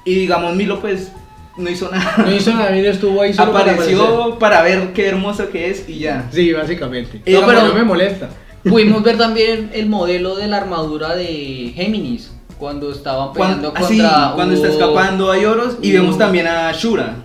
Y 0.05 0.15
digamos 0.15 0.55
Milo 0.55 0.81
pues 0.81 1.11
no 1.57 1.69
hizo 1.69 1.91
nada. 1.91 2.15
No 2.19 2.33
hizo 2.33 2.53
nada, 2.53 2.71
Milo 2.71 2.91
estuvo 2.91 3.21
ahí 3.21 3.35
solo 3.35 3.53
para. 3.53 3.73
Apareció 3.73 4.39
para, 4.39 4.63
ver 4.63 4.93
qué 4.93 5.07
hermoso 5.09 5.49
que 5.51 5.71
es 5.71 5.89
y 5.89 5.99
ya. 5.99 6.29
Sí, 6.31 6.53
básicamente. 6.53 7.21
Y 7.27 7.33
no, 7.33 7.45
pero 7.45 7.63
no- 7.63 7.69
no 7.69 7.75
me 7.75 7.83
molesta. 7.83 8.29
Pudimos 8.63 9.03
ver 9.03 9.17
también 9.19 9.71
el 9.73 9.89
modelo 9.89 10.37
de 10.37 10.47
la 10.47 10.59
armadura 10.59 11.17
de 11.17 11.73
Géminis 11.75 12.31
cuando 12.59 12.91
estaban 12.93 13.33
peleando 13.33 13.71
Cuando, 13.73 13.87
así, 13.87 13.99
contra 13.99 14.33
cuando 14.35 14.55
está 14.55 14.69
escapando 14.69 15.33
a 15.33 15.39
Yoros 15.39 15.77
y 15.83 15.93
vemos 15.93 16.19
también 16.19 16.47
a 16.47 16.73
Shura 16.73 17.17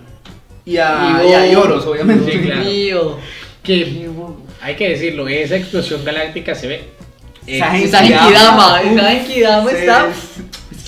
y 0.64 0.76
a, 0.76 1.18
Hugo- 1.20 1.30
y 1.30 1.34
a 1.34 1.52
Yoros, 1.52 1.86
obviamente. 1.86 2.32
Sí, 2.32 2.38
Dios 2.38 2.46
claro. 2.52 2.70
mío. 2.70 3.18
Que 3.62 4.10
hay 4.60 4.76
que 4.76 4.88
decirlo, 4.90 5.28
esa 5.28 5.56
explosión 5.56 6.04
galáctica 6.04 6.54
se 6.54 6.66
ve. 6.68 6.84
Uf, 7.42 7.48
esa 7.48 7.70
Genkidama 8.04 9.70
Se- 9.70 9.78
está. 9.80 10.12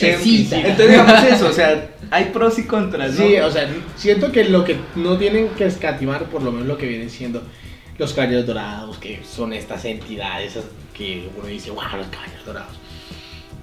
Entonces 0.01 0.91
digamos 0.91 1.23
eso, 1.25 1.49
o 1.49 1.53
sea, 1.53 1.91
hay 2.11 2.27
pros 2.27 2.59
y 2.59 2.65
contras, 2.67 3.15
¿no? 3.15 3.27
Sí, 3.27 3.37
o 3.39 3.51
sea, 3.51 3.69
siento 3.97 4.33
que 4.33 4.45
lo 4.45 4.65
que 4.65 4.77
no 4.97 5.17
tienen 5.19 5.49
que 5.51 5.67
escatimar, 5.67 6.25
por 6.25 6.43
lo 6.43 6.53
menos 6.53 6.67
lo 6.67 6.77
que 6.77 6.87
vienen 6.87 7.11
siendo 7.11 7.43
los 7.99 8.13
caballeros 8.13 8.47
dorados, 8.47 8.99
que 8.99 9.21
son 9.29 9.53
estas 9.53 9.85
entidades 9.85 10.59
que 10.97 11.29
uno 11.37 11.47
dice, 11.47 11.71
wow, 11.71 11.85
los 11.97 12.07
caballeros 12.09 12.45
dorados. 12.45 12.73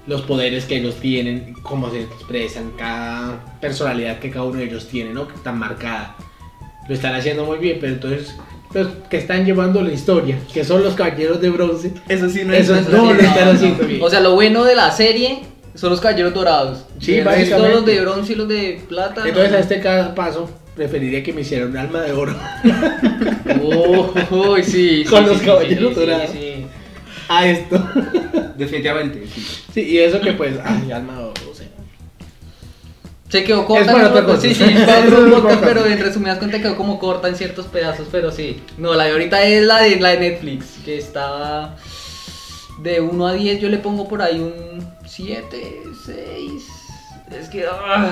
Los 0.07 0.21
poderes 0.23 0.65
que 0.65 0.77
ellos 0.77 0.95
tienen, 0.95 1.53
cómo 1.61 1.91
se 1.91 2.01
expresan, 2.01 2.71
cada 2.77 3.43
personalidad 3.61 4.19
que 4.19 4.31
cada 4.31 4.45
uno 4.45 4.57
de 4.57 4.65
ellos 4.65 4.87
tiene, 4.87 5.13
¿no? 5.13 5.27
Tan 5.43 5.59
marcada. 5.59 6.15
Lo 6.87 6.95
están 6.95 7.13
haciendo 7.15 7.45
muy 7.45 7.59
bien, 7.59 7.77
pero 7.79 7.93
entonces 7.93 8.35
los 8.73 8.87
que 9.09 9.17
están 9.17 9.45
llevando 9.45 9.81
la 9.81 9.91
historia, 9.93 10.39
que 10.53 10.63
son 10.63 10.83
los 10.83 10.95
caballeros 10.95 11.39
de 11.41 11.49
bronce, 11.51 11.91
Eso 12.07 12.29
sí 12.29 12.43
no 12.45 12.53
Eso 12.53 12.73
es... 12.75 12.81
es- 12.87 12.89
no, 12.89 13.13
lo 13.13 13.21
están 13.21 13.49
haciendo 13.55 13.85
bien. 13.85 14.01
O 14.01 14.09
sea, 14.09 14.19
lo 14.21 14.33
bueno 14.33 14.63
de 14.63 14.75
la 14.75 14.89
serie 14.91 15.39
son 15.75 15.91
los 15.91 16.01
caballeros 16.01 16.33
dorados. 16.33 16.85
Sí, 16.99 17.19
básicamente. 17.21 17.73
los 17.75 17.85
de 17.85 18.01
bronce 18.01 18.33
y 18.33 18.35
los 18.35 18.47
de 18.47 18.81
plata. 18.89 19.23
entonces 19.27 19.51
no. 19.51 19.57
a 19.57 19.59
este 19.59 19.79
cada 19.81 20.15
paso 20.15 20.49
preferiría 20.75 21.21
que 21.21 21.31
me 21.33 21.41
hicieran 21.41 21.69
un 21.69 21.77
alma 21.77 22.01
de 22.01 22.11
oro 22.13 22.35
Oh, 23.63 24.13
uy, 24.53 24.63
sí. 24.63 25.03
Con 25.09 25.23
sí, 25.23 25.29
los 25.29 25.39
sí, 25.39 25.45
caballeros 25.45 25.89
sí, 25.89 25.93
sí, 25.93 25.99
dorados. 25.99 26.29
A 27.37 27.47
esto. 27.49 27.77
Definitivamente, 28.57 29.25
sí. 29.27 29.63
Sí, 29.73 29.81
y 29.81 29.99
eso 29.99 30.19
que 30.21 30.33
pues, 30.33 30.57
ay, 30.63 30.91
alma 30.91 31.13
no 31.15 31.53
sé. 31.53 31.67
Se 33.29 33.43
quedó 33.43 33.65
corta. 33.65 33.85
Es 33.85 33.91
para 33.91 34.09
otra 34.09 34.25
cosa. 34.25 34.41
Sí, 34.41 34.53
sí, 34.53 34.63
pero 35.61 35.85
en 35.85 35.99
resumidas 35.99 36.37
cuentas 36.37 36.61
quedó 36.61 36.75
como 36.75 36.99
corta 36.99 37.27
en 37.29 37.35
ciertos 37.35 37.67
pedazos, 37.67 38.07
pero 38.11 38.31
sí. 38.31 38.61
No, 38.77 38.93
la 38.93 39.05
de 39.05 39.11
ahorita 39.11 39.43
es 39.43 39.63
la 39.63 39.81
de, 39.81 39.99
la 39.99 40.09
de 40.09 40.19
Netflix, 40.19 40.77
que 40.83 40.97
está 40.97 41.75
de 42.81 42.99
1 42.99 43.27
a 43.27 43.33
10, 43.33 43.61
yo 43.61 43.69
le 43.69 43.77
pongo 43.77 44.07
por 44.07 44.21
ahí 44.21 44.39
un 44.39 44.85
7, 45.05 45.83
6. 46.05 46.63
Es 47.39 47.49
que... 47.49 47.65
ah. 47.65 48.11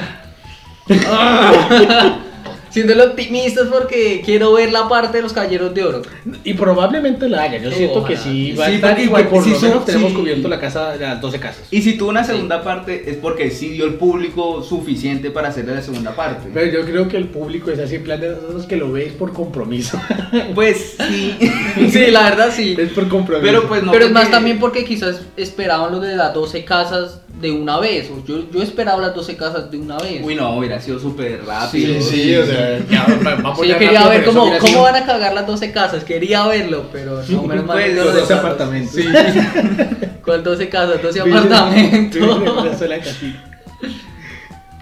Ah. 1.08 2.20
Siendo 2.70 3.04
optimistas 3.04 3.68
porque 3.72 4.22
quiero 4.24 4.54
ver 4.54 4.72
la 4.72 4.88
parte 4.88 5.18
de 5.18 5.24
los 5.24 5.34
caballeros 5.34 5.74
de 5.74 5.84
oro. 5.84 6.02
Y 6.44 6.54
probablemente 6.54 7.28
la 7.28 7.44
haya. 7.44 7.58
Yo 7.60 7.72
siento 7.72 8.04
que 8.04 8.16
sí 8.18 8.54
va 8.54 8.66
a 8.66 8.70
Sí, 8.70 8.76
estar 8.76 9.00
igual 9.00 9.28
por 9.28 9.46
lo 9.48 9.56
son- 9.60 9.70
menos 9.70 9.86
tenemos 9.86 10.12
sí. 10.12 10.16
cubierto 10.18 10.48
la 10.48 10.60
casa 10.60 10.92
de 10.98 11.00
las 11.06 11.22
12 11.22 11.40
casas. 11.40 11.64
Y 11.72 11.82
si 11.82 11.98
tuvo 11.98 12.10
una 12.10 12.24
segunda 12.24 12.62
parte 12.64 13.10
es 13.10 13.18
porque 13.18 13.50
sí 13.52 13.70
dio 13.70 13.86
el 13.86 13.96
público 13.96 14.62
suficiente 14.64 15.32
para 15.32 15.50
hacerle 15.50 15.76
la 15.76 15.82
segunda 15.82 16.16
parte. 16.16 16.50
Pero 16.54 16.72
yo 16.72 16.86
creo 16.86 17.08
que 17.08 17.18
el 17.18 17.26
público 17.28 17.72
es 17.72 17.80
así 17.80 17.96
en 17.96 18.04
plan 18.04 18.20
de 18.22 18.30
nosotros 18.30 18.66
que 18.66 18.76
lo 18.78 18.92
veis 18.92 19.14
por 19.14 19.34
compromiso. 19.34 20.00
Pues 20.56 20.96
sí. 21.10 21.36
Sí, 21.92 22.12
la 22.12 22.30
verdad 22.30 22.52
sí. 22.56 22.76
es 22.78 22.90
por 22.92 23.08
compromiso. 23.08 23.46
Pero 23.46 23.68
pues 23.68 23.84
no. 23.84 23.92
Pero 23.92 24.06
es 24.06 24.12
más 24.12 24.30
también 24.30 24.60
porque 24.60 24.86
quizás 24.86 25.22
esperaban 25.38 25.92
lo 25.92 26.00
de 26.00 26.16
las 26.16 26.34
12 26.34 26.64
casas 26.66 27.22
de 27.42 27.52
una 27.52 27.80
vez. 27.80 28.10
o 28.12 28.26
Yo, 28.26 28.50
yo 28.52 28.62
esperaba 28.62 29.02
las 29.02 29.16
12 29.16 29.38
casas 29.38 29.72
de 29.72 29.78
una 29.78 29.98
vez. 29.98 30.22
Uy, 30.24 30.36
no, 30.36 30.58
hubiera 30.58 30.82
sido 30.82 31.00
súper 31.00 31.40
Sí, 31.42 31.46
rápido. 31.48 32.02
sí, 32.02 32.36
o 32.36 32.46
sea, 32.46 32.80
ya, 32.90 33.06
va- 33.26 33.56
Sí, 33.56 33.68
yo 33.68 33.78
quería 33.78 34.00
rápido, 34.04 34.10
ver 34.10 34.26
cómo, 34.26 34.42
cómo 34.58 34.68
sido- 34.68 34.82
van 34.82 34.96
a 34.96 35.06
cagar 35.06 35.34
las 35.34 35.48
12 35.48 35.72
casas. 35.72 36.04
Quería 36.04 36.46
verlo, 36.48 36.86
pero 36.92 37.22
no, 37.30 37.44
menos 37.48 37.66
mal. 37.66 37.78
Pues, 37.78 37.96
los 37.96 38.06
lo 38.06 38.12
12 38.12 38.22
dejaron. 38.34 38.46
apartamentos. 38.46 38.94
Sí. 38.96 39.04
¿Cuál 40.26 40.44
12 40.44 40.70
casas? 40.70 41.02
12 41.02 41.24
Vive- 41.24 41.26
vive 41.26 41.38
en 41.40 41.54
apartamentos. 41.54 42.30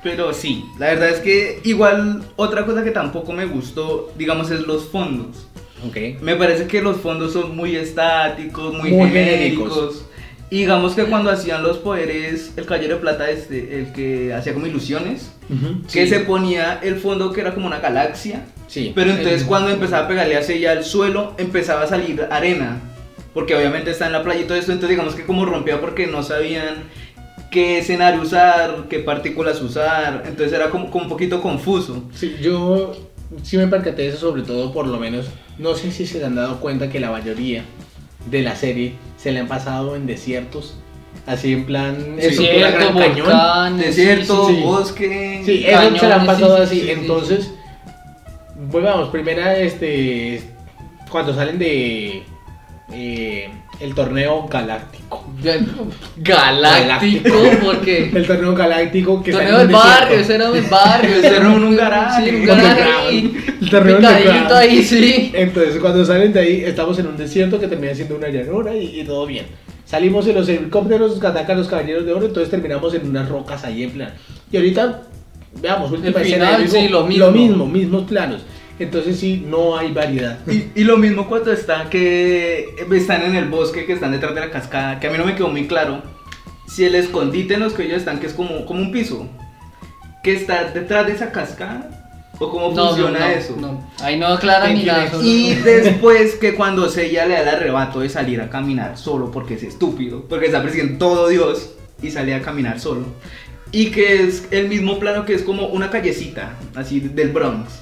Pero 0.03 0.31
sí, 0.33 0.63
la 0.77 0.87
verdad 0.87 1.09
es 1.09 1.19
que 1.19 1.59
igual 1.65 2.23
otra 2.35 2.65
cosa 2.65 2.83
que 2.83 2.91
tampoco 2.91 3.33
me 3.33 3.45
gustó, 3.45 4.11
digamos, 4.17 4.49
es 4.51 4.61
los 4.61 4.85
fondos. 4.85 5.47
Ok. 5.87 6.21
Me 6.21 6.35
parece 6.35 6.65
que 6.67 6.81
los 6.81 6.97
fondos 6.97 7.33
son 7.33 7.55
muy 7.55 7.75
estáticos, 7.75 8.73
muy, 8.73 8.91
Muy 8.91 9.09
genéricos. 9.09 9.73
genéricos. 9.73 10.03
Y 10.49 10.59
digamos 10.59 10.95
que 10.95 11.03
cuando 11.05 11.29
hacían 11.29 11.61
los 11.61 11.77
poderes, 11.77 12.53
el 12.55 12.65
caballero 12.65 12.95
de 12.95 13.01
plata, 13.01 13.29
este, 13.29 13.79
el 13.79 13.91
que 13.91 14.33
hacía 14.33 14.53
como 14.53 14.65
ilusiones, 14.65 15.31
que 15.91 16.03
Sí. 16.03 16.09
se 16.09 16.21
ponía 16.21 16.79
el 16.81 16.95
fondo 16.97 17.33
que 17.33 17.41
era 17.41 17.53
como 17.53 17.67
una 17.67 17.79
galaxia. 17.79 18.45
Sí. 18.67 18.93
Pero 18.95 19.11
entonces 19.11 19.43
cuando 19.43 19.69
empezaba 19.71 20.05
a 20.05 20.07
pegarle 20.07 20.37
hacia 20.37 20.55
ella 20.55 20.71
al 20.71 20.85
suelo, 20.85 21.33
empezaba 21.37 21.83
a 21.83 21.87
salir 21.87 22.27
arena. 22.31 22.79
Porque 23.33 23.55
obviamente 23.55 23.91
está 23.91 24.05
en 24.07 24.13
la 24.13 24.23
playa 24.23 24.41
y 24.41 24.43
todo 24.45 24.57
esto, 24.57 24.71
entonces 24.71 24.91
digamos 24.97 25.15
que 25.15 25.25
como 25.25 25.45
rompía 25.45 25.79
porque 25.81 26.07
no 26.07 26.23
sabían 26.23 26.75
qué 27.51 27.79
escenario 27.79 28.21
usar, 28.21 28.85
qué 28.89 28.99
partículas 28.99 29.61
usar, 29.61 30.23
entonces 30.25 30.53
era 30.53 30.69
como, 30.69 30.89
como 30.89 31.03
un 31.03 31.09
poquito 31.09 31.41
confuso. 31.41 32.03
Sí, 32.13 32.35
yo 32.41 32.95
sí 33.43 33.57
me 33.57 33.67
percaté 33.67 34.03
de 34.03 34.07
eso, 34.09 34.17
sobre 34.17 34.41
todo 34.43 34.73
por 34.73 34.87
lo 34.87 34.97
menos, 34.97 35.27
no 35.59 35.75
sé 35.75 35.91
si 35.91 36.07
se 36.07 36.23
han 36.25 36.35
dado 36.35 36.59
cuenta 36.61 36.89
que 36.89 36.99
la 36.99 37.11
mayoría 37.11 37.63
de 38.31 38.41
la 38.41 38.55
serie 38.55 38.93
se 39.27 39.33
le 39.33 39.41
han 39.41 39.47
pasado 39.49 39.97
en 39.97 40.07
desiertos, 40.07 40.77
así 41.25 41.51
en 41.51 41.65
plan 41.65 42.15
Desierto, 42.15 42.77
Gran 42.77 42.97
Cañón. 42.97 43.25
volcanes, 43.25 43.87
Desierto, 43.87 44.47
sí, 44.47 44.53
sí, 44.53 44.59
sí. 44.59 44.63
bosque... 44.63 45.41
Sí, 45.45 45.65
eso 45.67 45.97
se 45.99 46.07
le 46.07 46.13
han 46.13 46.25
pasado 46.25 46.55
sí, 46.55 46.63
así, 46.63 46.75
sí, 46.75 46.79
sí, 46.79 46.85
sí, 46.87 46.91
entonces, 46.93 47.53
volvamos, 48.71 49.09
primera, 49.09 49.57
este, 49.57 50.41
cuando 51.11 51.35
salen 51.35 51.59
de 51.59 52.23
eh, 52.93 53.49
el 53.79 53.93
torneo 53.93 54.47
galáctico. 54.47 55.25
Galáctico, 56.17 57.31
porque. 57.63 58.11
El 58.13 58.25
torneo 58.25 58.55
galáctico 58.55 59.21
que 59.21 59.31
Torneo 59.31 59.57
del 59.59 59.67
un 59.67 59.73
barrio, 59.73 60.19
ese 60.19 60.35
era 60.35 60.51
del 60.51 60.65
barrio. 60.65 61.15
Ese 61.15 61.35
era 61.35 61.49
un 61.49 61.75
garaje. 61.77 62.23
Sí, 62.23 62.35
un 62.35 62.41
Un 62.41 62.45
garaje 62.47 62.83
ahí. 62.83 63.45
El 63.61 63.69
torneo 63.69 63.97
Picadito 63.97 64.55
ahí, 64.55 64.83
sí. 64.83 65.31
Entonces 65.33 65.77
cuando 65.79 66.03
salen 66.05 66.33
de 66.33 66.39
ahí 66.39 66.63
estamos 66.65 66.97
en 66.99 67.07
un 67.07 67.17
desierto 67.17 67.59
que 67.59 67.67
termina 67.67 67.93
siendo 67.93 68.15
una 68.15 68.29
llanura 68.29 68.75
y, 68.75 69.01
y 69.01 69.03
todo 69.03 69.25
bien. 69.25 69.45
Salimos 69.85 70.27
en 70.27 70.35
los 70.35 70.49
helicópteros 70.49 71.17
que 71.17 71.27
atacan 71.27 71.57
los 71.57 71.67
caballeros 71.67 72.05
de 72.05 72.11
oro, 72.11 72.25
entonces 72.25 72.49
terminamos 72.49 72.93
en 72.93 73.07
unas 73.07 73.29
rocas 73.29 73.63
ahí 73.63 73.83
en 73.83 73.91
plan. 73.91 74.13
Y 74.51 74.57
ahorita, 74.57 75.03
veamos, 75.61 75.91
última 75.91 76.19
El 76.19 76.25
escena, 76.25 76.57
final, 76.57 76.67
sí, 76.67 76.89
lo 76.89 77.05
mismo. 77.05 77.25
Lo 77.25 77.31
mismo, 77.31 77.65
mismos 77.65 78.03
planos. 78.03 78.41
Entonces 78.79 79.19
sí, 79.19 79.43
no 79.47 79.77
hay 79.77 79.91
variedad. 79.91 80.39
Y, 80.47 80.67
y 80.75 80.83
lo 80.83 80.97
mismo 80.97 81.27
cuando 81.27 81.51
está 81.51 81.89
que 81.89 82.75
están 82.91 83.23
en 83.23 83.35
el 83.35 83.49
bosque, 83.49 83.85
que 83.85 83.93
están 83.93 84.11
detrás 84.11 84.35
de 84.35 84.41
la 84.41 84.51
cascada, 84.51 84.99
que 84.99 85.07
a 85.07 85.11
mí 85.11 85.17
no 85.17 85.25
me 85.25 85.35
quedó 85.35 85.47
muy 85.49 85.67
claro. 85.67 86.03
Si 86.67 86.83
el 86.85 86.95
escondite 86.95 87.55
en 87.55 87.61
los 87.61 87.73
que 87.73 87.83
ellos 87.83 87.99
están, 87.99 88.19
que 88.19 88.27
es 88.27 88.33
como, 88.33 88.65
como 88.65 88.81
un 88.81 88.91
piso, 88.91 89.27
que 90.23 90.33
está 90.35 90.65
detrás 90.65 91.07
de 91.07 91.13
esa 91.13 91.31
cascada, 91.31 91.89
o 92.39 92.51
cómo 92.51 92.71
No, 92.71 92.89
funciona 92.89 93.19
no, 93.19 93.25
no, 93.25 93.31
eso. 93.31 93.55
no. 93.59 93.89
Ahí 93.99 94.19
no 94.19 94.27
aclara 94.27 94.67
ni 94.69 94.83
nada. 94.83 95.09
Y 95.23 95.55
después 95.55 96.35
que 96.35 96.53
cuando 96.53 96.87
Seiya 96.89 97.25
le 97.25 97.33
da 97.33 97.41
el 97.41 97.47
arrebato 97.47 98.01
de 98.01 98.09
salir 98.09 98.41
a 98.41 98.49
caminar 98.49 98.97
solo 98.97 99.31
porque 99.31 99.55
es 99.55 99.63
estúpido, 99.63 100.23
porque 100.29 100.45
está 100.47 100.61
persiguiendo 100.61 100.99
todo 100.99 101.29
Dios 101.29 101.71
y 102.01 102.11
sale 102.11 102.35
a 102.35 102.41
caminar 102.41 102.79
solo. 102.79 103.05
Y 103.71 103.87
que 103.87 104.23
es 104.23 104.47
el 104.51 104.67
mismo 104.69 104.99
plano 104.99 105.25
que 105.25 105.33
es 105.33 105.41
como 105.41 105.67
una 105.67 105.89
callecita, 105.89 106.53
así 106.75 106.99
del 106.99 107.29
Bronx. 107.29 107.81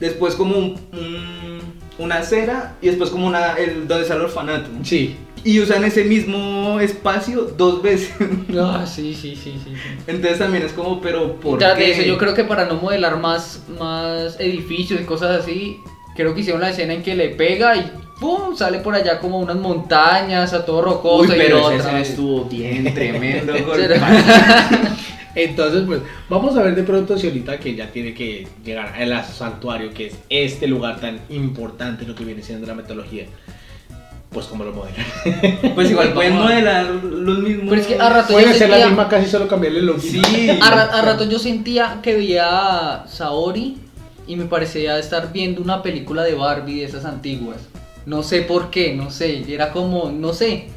Después 0.00 0.34
como 0.34 0.56
un- 0.56 0.80
un- 0.92 1.60
una 1.98 2.16
acera 2.18 2.74
y 2.80 2.86
después 2.88 3.10
como 3.10 3.26
una, 3.26 3.54
el, 3.54 3.86
donde 3.86 4.02
está 4.04 4.14
el 4.14 4.22
orfanato. 4.22 4.70
Sí. 4.82 5.16
Y 5.44 5.58
usan 5.60 5.84
ese 5.84 6.04
mismo 6.04 6.78
espacio 6.80 7.50
dos 7.56 7.82
veces. 7.82 8.10
Ah, 8.58 8.84
sí, 8.86 9.14
sí, 9.14 9.36
sí, 9.36 9.54
sí. 9.64 9.72
Entonces 10.06 10.38
también 10.38 10.64
es 10.64 10.72
como, 10.72 11.00
pero 11.00 11.36
¿por 11.40 11.58
Tras 11.58 11.76
qué? 11.78 11.84
de 11.84 11.90
eso, 11.92 12.02
yo 12.02 12.18
creo 12.18 12.34
que 12.34 12.44
para 12.44 12.64
no 12.66 12.74
modelar 12.76 13.18
más, 13.18 13.62
más 13.78 14.38
edificios 14.40 15.00
y 15.00 15.04
cosas 15.04 15.40
así, 15.42 15.78
creo 16.16 16.34
que 16.34 16.40
hicieron 16.40 16.60
la 16.60 16.70
escena 16.70 16.92
en 16.94 17.02
que 17.02 17.14
le 17.14 17.30
pega 17.30 17.74
y 17.76 17.90
¡pum! 18.20 18.54
sale 18.56 18.80
por 18.80 18.94
allá 18.94 19.18
como 19.18 19.38
unas 19.38 19.56
montañas, 19.56 20.52
a 20.52 20.64
todo 20.66 20.82
rocoso 20.82 21.30
Uy, 21.30 21.36
y 21.36 21.38
pero 21.38 21.62
otra 21.64 21.74
esa 21.76 21.82
escena 21.84 21.98
vez. 22.00 22.10
estuvo 22.10 22.44
bien 22.44 22.92
tremendo. 22.94 23.52
Entonces, 25.34 25.84
pues, 25.86 26.00
vamos 26.28 26.56
a 26.56 26.62
ver 26.62 26.74
de 26.74 26.82
pronto 26.82 27.16
si 27.16 27.28
ahorita 27.28 27.58
que 27.60 27.74
ya 27.74 27.86
tiene 27.90 28.14
que 28.14 28.48
llegar 28.64 28.94
al 29.00 29.24
santuario, 29.24 29.92
que 29.94 30.06
es 30.08 30.14
este 30.28 30.66
lugar 30.66 30.98
tan 31.00 31.20
importante, 31.28 32.04
lo 32.06 32.14
que 32.14 32.24
viene 32.24 32.42
siendo 32.42 32.66
la 32.66 32.74
metodología. 32.74 33.26
Pues 34.30 34.46
como 34.46 34.62
lo 34.64 34.72
modelan. 34.72 35.04
Pues 35.74 35.90
igual 35.90 36.12
pueden 36.14 36.34
modelar 36.36 36.86
los 36.86 37.38
mismos. 37.40 37.66
Pero 37.70 37.80
es 37.80 37.86
que 37.88 37.98
a 37.98 38.08
rato 38.08 38.32
Puede 38.32 38.46
yo 38.46 38.52
ser 38.54 38.68
la 38.70 38.76
sentía- 38.76 38.86
misma 38.88 39.08
casi 39.08 39.28
solo 39.30 39.48
cambiarle 39.48 39.80
el 39.80 39.86
logo. 39.86 39.98
Sí. 40.00 40.22
A, 40.60 40.70
ra- 40.70 40.90
a 40.98 41.02
rato 41.02 41.24
yo 41.28 41.38
sentía 41.38 41.98
que 42.02 42.14
veía 42.14 42.46
a 43.02 43.06
Saori 43.08 43.76
y 44.28 44.36
me 44.36 44.44
parecía 44.44 44.98
estar 44.98 45.32
viendo 45.32 45.60
una 45.62 45.82
película 45.82 46.22
de 46.22 46.34
Barbie 46.34 46.80
de 46.80 46.84
esas 46.84 47.04
antiguas. 47.04 47.56
No 48.06 48.22
sé 48.22 48.42
por 48.42 48.70
qué, 48.70 48.94
no 48.94 49.10
sé, 49.10 49.44
era 49.52 49.70
como, 49.72 50.10
no 50.10 50.32
sé. 50.32 50.68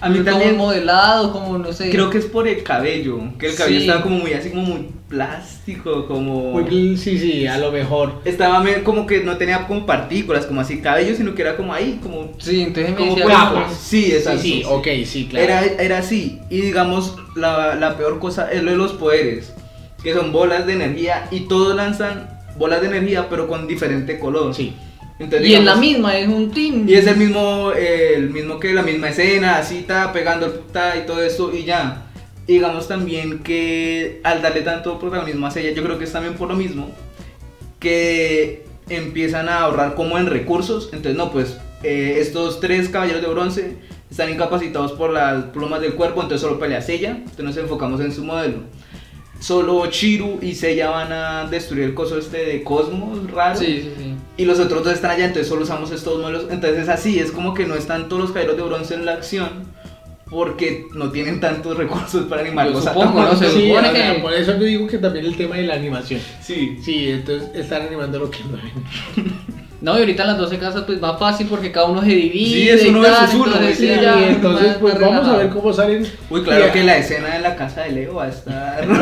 A 0.00 0.08
mí 0.08 0.18
como 0.18 0.30
también 0.30 0.56
modelado, 0.56 1.32
como 1.32 1.58
no 1.58 1.72
sé. 1.72 1.90
creo 1.90 2.10
que 2.10 2.18
es 2.18 2.26
por 2.26 2.46
el 2.48 2.62
cabello, 2.62 3.18
que 3.38 3.46
el 3.46 3.54
cabello 3.56 3.78
Sí. 3.80 3.86
estaba 3.86 4.02
como 4.02 4.18
muy 4.18 4.32
así 4.32 4.50
como 4.50 4.62
muy 4.62 4.88
plástico, 5.08 6.06
como 6.06 6.52
Muy- 6.52 6.96
sí, 6.96 7.18
sí, 7.18 7.46
a 7.46 7.58
lo 7.58 7.70
mejor. 7.72 8.20
estaba 8.24 8.64
como 8.84 9.06
que 9.06 9.22
no 9.22 9.36
tenía 9.36 9.66
como 9.66 9.86
partículas, 9.86 10.46
como 10.46 10.60
así 10.60 10.80
cabello, 10.80 11.14
sino 11.16 11.34
que 11.34 11.42
era 11.42 11.56
como 11.56 11.72
ahí, 11.72 11.98
como 12.02 12.32
Sí, 12.38 12.62
entonces 12.62 12.90
me 12.92 12.96
como 12.96 13.14
decía 13.16 13.50
como-. 13.52 13.66
Sí, 13.78 14.12
exacto. 14.12 14.42
Sí, 14.42 14.52
sí, 14.52 14.62
ok, 14.68 14.86
sí, 15.04 15.26
claro. 15.30 15.44
Era, 15.44 15.64
era 15.82 15.98
así. 15.98 16.40
Y 16.50 16.60
digamos, 16.60 17.16
la, 17.34 17.74
la 17.74 17.96
peor 17.96 18.18
cosa 18.18 18.50
es 18.52 18.62
lo 18.62 18.70
de 18.70 18.76
los 18.76 18.92
poderes, 18.92 19.52
que 20.02 20.14
son 20.14 20.32
bolas 20.32 20.66
de 20.66 20.74
energía 20.74 21.28
y 21.30 21.40
todos 21.40 21.74
lanzan 21.76 22.28
bolas 22.58 22.80
de 22.80 22.88
energía, 22.88 23.28
pero 23.28 23.48
con 23.48 23.66
diferente 23.66 24.18
color. 24.18 24.54
Sí. 24.54 24.74
Entonces, 25.18 25.48
Y 25.48 25.54
en 25.54 25.64
la 25.64 25.74
digamos, 25.74 25.80
misma, 25.80 26.18
es 26.18 26.28
un 26.28 26.50
team. 26.50 26.88
Y 26.88 26.94
es 26.94 27.06
el 27.06 27.16
mismo, 27.16 27.72
eh, 27.72 28.14
el 28.16 28.30
mismo 28.30 28.60
que 28.60 28.74
la 28.74 28.82
misma 28.82 29.08
escena, 29.08 29.56
así 29.56 29.78
está 29.78 30.12
pegando 30.12 30.46
el 30.46 30.60
ta 30.72 30.96
y 30.96 31.06
todo 31.06 31.22
eso 31.22 31.54
y 31.54 31.64
ya. 31.64 32.06
Y 32.46 32.54
digamos 32.54 32.86
también 32.86 33.40
que 33.40 34.20
al 34.22 34.42
darle 34.42 34.60
tanto 34.60 34.98
protagonismo 34.98 35.46
a 35.46 35.50
ella, 35.58 35.70
yo 35.70 35.82
creo 35.82 35.98
que 35.98 36.04
es 36.04 36.12
también 36.12 36.34
por 36.34 36.48
lo 36.48 36.54
mismo 36.54 36.90
que 37.80 38.64
empiezan 38.88 39.48
a 39.48 39.60
ahorrar 39.60 39.94
como 39.94 40.18
en 40.18 40.26
recursos. 40.26 40.90
Entonces, 40.92 41.16
no, 41.16 41.32
pues 41.32 41.56
eh, 41.82 42.18
estos 42.20 42.60
tres 42.60 42.88
caballeros 42.88 43.22
de 43.22 43.28
bronce 43.28 43.76
están 44.10 44.30
incapacitados 44.30 44.92
por 44.92 45.12
las 45.12 45.44
plumas 45.46 45.80
del 45.80 45.94
cuerpo, 45.94 46.22
entonces 46.22 46.42
solo 46.46 46.60
pelea 46.60 46.82
Seiya. 46.82 47.10
Entonces 47.10 47.44
nos 47.44 47.56
enfocamos 47.56 48.00
en 48.00 48.12
su 48.12 48.22
modelo. 48.22 48.58
Solo 49.40 49.86
Chiru 49.86 50.38
y 50.40 50.54
Seiya 50.54 50.90
van 50.90 51.12
a 51.12 51.46
destruir 51.50 51.84
el 51.84 51.94
coso 51.94 52.18
este 52.18 52.44
de 52.44 52.62
Cosmos 52.62 53.30
raro. 53.30 53.58
Sí, 53.58 53.82
sí, 53.82 53.92
sí. 53.96 54.14
Y 54.38 54.44
los 54.44 54.58
otros 54.60 54.84
dos 54.84 54.92
están 54.92 55.12
allá, 55.12 55.24
entonces 55.26 55.48
solo 55.48 55.62
usamos 55.62 55.90
estos 55.92 56.20
modelos. 56.20 56.44
Entonces 56.50 56.80
es 56.84 56.88
así, 56.88 57.18
es 57.18 57.30
como 57.32 57.54
que 57.54 57.66
no 57.66 57.74
están 57.74 58.08
todos 58.08 58.22
los 58.22 58.30
caballeros 58.32 58.56
de 58.56 58.62
bronce 58.64 58.94
en 58.94 59.06
la 59.06 59.12
acción 59.14 59.48
porque 60.28 60.86
no 60.94 61.10
tienen 61.10 61.40
tantos 61.40 61.76
recursos 61.78 62.24
para 62.26 62.42
animar 62.42 62.72
cosas 62.72 62.92
supongo, 62.92 63.22
¿no? 63.22 63.36
Se 63.36 63.48
Sí, 63.50 63.68
supone 63.68 63.92
sea, 63.92 64.14
que- 64.14 64.20
por 64.20 64.32
eso 64.34 64.52
yo 64.58 64.64
digo 64.64 64.86
que 64.88 64.98
también 64.98 65.24
el 65.26 65.36
tema 65.36 65.56
de 65.56 65.62
la 65.62 65.74
animación. 65.74 66.20
Sí. 66.42 66.78
Sí, 66.84 67.08
entonces 67.10 67.48
están 67.54 67.82
animando 67.82 68.18
lo 68.18 68.30
que 68.30 68.40
no 68.44 68.52
ven. 68.52 69.34
No, 69.78 69.94
y 69.94 70.00
ahorita 70.00 70.22
en 70.22 70.28
las 70.30 70.38
12 70.38 70.58
casas 70.58 70.82
pues 70.86 70.98
más 71.02 71.18
fácil 71.18 71.46
porque 71.48 71.70
cada 71.70 71.86
uno 71.86 72.00
se 72.00 72.08
divide. 72.08 72.46
Sí, 72.46 72.68
es 72.70 72.84
y 72.86 72.88
uno 72.88 73.02
versus 73.02 73.34
uno, 73.34 73.44
entonces, 73.46 73.76
sí, 73.78 73.86
sí, 73.86 73.92
y 73.92 74.02
ya, 74.02 74.28
entonces, 74.30 74.76
pues 74.80 74.98
vamos 74.98 75.28
a 75.28 75.36
ver 75.36 75.50
cómo 75.50 75.70
salen. 75.72 76.04
Uy, 76.30 76.42
claro 76.42 76.72
que 76.72 76.82
la 76.82 76.96
escena 76.96 77.34
de 77.34 77.40
la 77.40 77.54
casa 77.56 77.82
de 77.82 77.92
Leo 77.92 78.14
va 78.14 78.24
a 78.24 78.28
estar. 78.30 78.86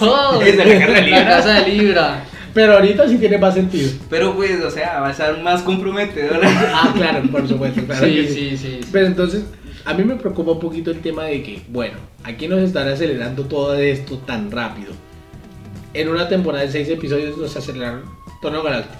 No, 0.00 0.40
Es 0.40 0.56
de 0.56 0.64
la 0.64 0.78
casa 0.86 0.92
de 0.94 1.02
Libra. 1.02 1.18
La 1.20 1.26
casa 1.28 1.54
de 1.60 1.68
Libra. 1.68 2.24
Pero 2.54 2.74
ahorita 2.74 3.08
sí 3.08 3.18
tiene 3.18 3.38
más 3.38 3.54
sentido. 3.54 3.90
Pero 4.10 4.34
pues, 4.34 4.62
o 4.64 4.70
sea, 4.70 5.00
va 5.00 5.08
a 5.08 5.10
estar 5.12 5.40
más 5.42 5.62
comprometedora. 5.62 6.48
Ah, 6.74 6.92
claro, 6.96 7.22
por 7.30 7.46
supuesto. 7.46 7.82
Claro 7.84 8.06
Sí, 8.06 8.14
que 8.14 8.28
sí, 8.28 8.50
sí, 8.50 8.56
sí. 8.56 8.80
Pero 8.92 9.06
entonces, 9.06 9.44
a 9.84 9.94
mí 9.94 10.04
me 10.04 10.16
preocupa 10.16 10.52
un 10.52 10.60
poquito 10.60 10.90
el 10.90 11.00
tema 11.00 11.24
de 11.24 11.42
que, 11.42 11.62
bueno, 11.68 11.96
aquí 12.24 12.48
nos 12.48 12.60
están 12.60 12.88
acelerando 12.88 13.44
todo 13.44 13.74
esto 13.74 14.18
tan 14.18 14.50
rápido. 14.50 14.92
En 15.94 16.08
una 16.08 16.28
temporada 16.28 16.64
de 16.64 16.70
seis 16.72 16.88
episodios 16.88 17.36
nos 17.38 17.56
aceleraron 17.56 18.02
Torneo 18.42 18.62
Galáctico. 18.62 18.94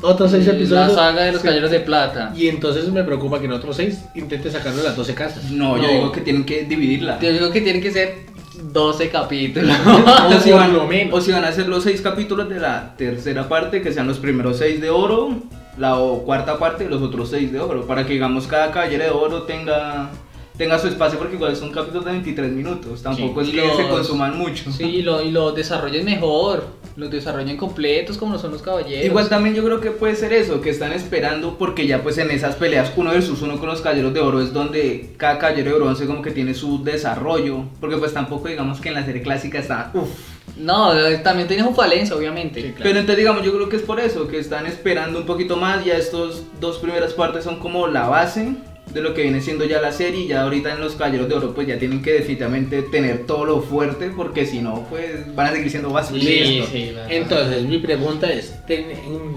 Otros 0.00 0.30
seis 0.30 0.46
La 0.46 0.52
episodios. 0.52 0.94
saga 0.94 1.22
de 1.24 1.32
los 1.32 1.40
sí. 1.40 1.44
caballeros 1.46 1.70
de 1.72 1.80
plata. 1.80 2.32
Y 2.36 2.46
entonces 2.48 2.88
me 2.90 3.02
preocupa 3.02 3.40
que 3.40 3.46
en 3.46 3.52
otros 3.52 3.76
seis 3.76 3.98
intente 4.14 4.48
sacarlo 4.50 4.78
de 4.78 4.84
las 4.84 4.96
12 4.96 5.14
casas. 5.14 5.50
No, 5.50 5.76
yo 5.76 5.82
No. 5.82 5.88
digo 5.88 6.12
que 6.12 6.20
tienen 6.20 6.44
que 6.44 6.62
dividirla. 6.64 7.18
Yo 7.20 7.32
digo 7.32 7.50
que 7.50 7.60
tienen 7.62 7.82
que 7.82 7.90
ser 7.90 8.14
12 8.62 9.08
capítulos. 9.10 9.76
O 9.86 10.40
si, 10.40 10.50
van, 10.52 10.72
lo 10.76 10.86
menos. 10.86 11.14
o 11.18 11.20
si 11.20 11.32
van 11.32 11.44
a 11.44 11.48
hacer 11.48 11.68
los 11.68 11.84
seis 11.84 12.00
capítulos 12.00 12.48
de 12.48 12.60
la 12.60 12.94
tercera 12.96 13.48
parte, 13.48 13.80
que 13.82 13.92
sean 13.92 14.06
los 14.06 14.18
primeros 14.18 14.58
seis 14.58 14.80
de 14.80 14.90
oro, 14.90 15.30
la 15.76 15.96
o- 15.98 16.24
cuarta 16.24 16.58
parte 16.58 16.84
y 16.84 16.88
los 16.88 17.00
otros 17.02 17.30
seis 17.30 17.52
de 17.52 17.60
oro, 17.60 17.86
para 17.86 18.04
que 18.06 18.14
digamos 18.14 18.46
cada 18.46 18.70
caballero 18.72 19.04
de 19.04 19.10
oro 19.10 19.42
tenga, 19.42 20.10
tenga 20.58 20.78
su 20.78 20.88
espacio, 20.88 21.18
porque 21.18 21.36
igual 21.36 21.54
son 21.56 21.70
capítulos 21.70 22.04
de 22.04 22.10
23 22.12 22.50
minutos, 22.52 23.02
tampoco 23.02 23.42
Sí. 23.44 23.50
es 23.50 23.56
que 23.56 23.66
Los- 23.68 23.76
se 23.76 23.88
consuman 23.88 24.36
mucho. 24.36 24.70
Sí, 24.72 24.84
y 24.84 25.02
lo, 25.02 25.22
y 25.22 25.30
lo 25.30 25.52
desarrollen 25.52 26.04
mejor. 26.04 26.64
Los 26.96 27.10
desarrollen 27.12 27.56
completos 27.56 28.18
como 28.18 28.32
lo 28.32 28.38
son 28.40 28.50
los 28.50 28.60
caballeros. 28.60 29.04
Igual 29.06 29.28
también 29.28 29.54
yo 29.54 29.64
creo 29.64 29.80
que 29.80 29.92
puede 29.92 30.16
ser 30.16 30.32
eso, 30.32 30.60
que 30.60 30.70
están 30.70 30.92
esperando 30.92 31.56
porque 31.56 31.86
ya 31.86 32.02
pues 32.02 32.18
en 32.18 32.32
esas 32.32 32.56
peleas 32.56 32.92
uno 32.96 33.10
versus 33.12 33.40
uno 33.40 33.56
con 33.58 33.68
los 33.68 33.80
caballeros 33.80 34.12
de 34.12 34.18
oro 34.20 34.42
es 34.42 34.52
donde 34.52 35.14
cada 35.16 35.38
caballero 35.38 35.70
de 35.70 35.76
bronce 35.78 36.06
como 36.06 36.22
que 36.22 36.32
tiene 36.32 36.54
su 36.54 36.82
desarrollo, 36.82 37.62
porque 37.80 37.96
pues 37.98 38.12
tampoco 38.12 38.48
digamos 38.48 38.80
que 38.80 38.88
en 38.88 38.94
la 38.96 39.04
serie 39.06 39.22
clásica 39.22 39.60
está, 39.60 39.92
uff, 39.94 40.08
No, 40.56 40.92
eh, 40.92 41.18
también 41.18 41.46
tiene 41.46 41.62
su 41.62 41.72
falencia, 41.72 42.16
obviamente. 42.16 42.60
Sí, 42.60 42.66
claro. 42.70 42.82
Pero 42.82 42.98
entonces 42.98 43.16
digamos, 43.18 43.44
yo 43.44 43.52
creo 43.54 43.68
que 43.68 43.76
es 43.76 43.82
por 43.82 44.00
eso, 44.00 44.26
que 44.26 44.40
están 44.40 44.66
esperando 44.66 45.20
un 45.20 45.26
poquito 45.26 45.56
más, 45.56 45.84
ya 45.84 45.94
estos 45.94 46.42
dos 46.60 46.78
primeras 46.78 47.12
partes 47.12 47.44
son 47.44 47.60
como 47.60 47.86
la 47.86 48.08
base 48.08 48.54
de 48.92 49.00
lo 49.02 49.14
que 49.14 49.22
viene 49.22 49.40
siendo 49.40 49.64
ya 49.64 49.80
la 49.80 49.92
serie, 49.92 50.22
y 50.24 50.28
ya 50.28 50.42
ahorita 50.42 50.72
en 50.72 50.80
los 50.80 50.94
Caballeros 50.94 51.28
de 51.28 51.34
Oro 51.34 51.54
pues 51.54 51.66
ya 51.66 51.78
tienen 51.78 52.02
que 52.02 52.12
definitivamente 52.12 52.82
tener 52.82 53.26
todo 53.26 53.44
lo 53.44 53.60
fuerte, 53.60 54.10
porque 54.10 54.46
si 54.46 54.60
no 54.60 54.86
pues 54.88 55.34
van 55.34 55.48
a 55.48 55.52
seguir 55.52 55.70
siendo 55.70 55.90
básicos. 55.90 56.22
Sí, 56.22 56.86
verdad. 56.94 57.06
Entonces, 57.10 57.62
mi 57.64 57.78
pregunta 57.78 58.30
es: 58.32 58.54
ten- 58.66 58.90
en- 58.90 59.34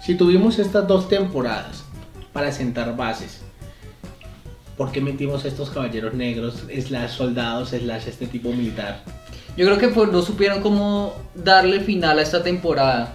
si 0.00 0.14
tuvimos 0.16 0.58
estas 0.58 0.86
dos 0.86 1.08
temporadas 1.08 1.84
para 2.32 2.52
sentar 2.52 2.96
bases, 2.96 3.40
¿por 4.76 4.92
qué 4.92 5.00
metimos 5.00 5.44
estos 5.44 5.70
caballeros 5.70 6.14
negros, 6.14 6.64
slash 6.86 7.10
soldados, 7.10 7.70
slash 7.70 8.08
este 8.08 8.26
tipo 8.26 8.50
militar? 8.50 9.02
Yo 9.56 9.64
creo 9.66 9.78
que 9.78 9.88
pues, 9.88 10.10
no 10.10 10.20
supieron 10.20 10.60
cómo 10.62 11.14
darle 11.34 11.80
final 11.80 12.18
a 12.18 12.22
esta 12.22 12.42
temporada. 12.42 13.14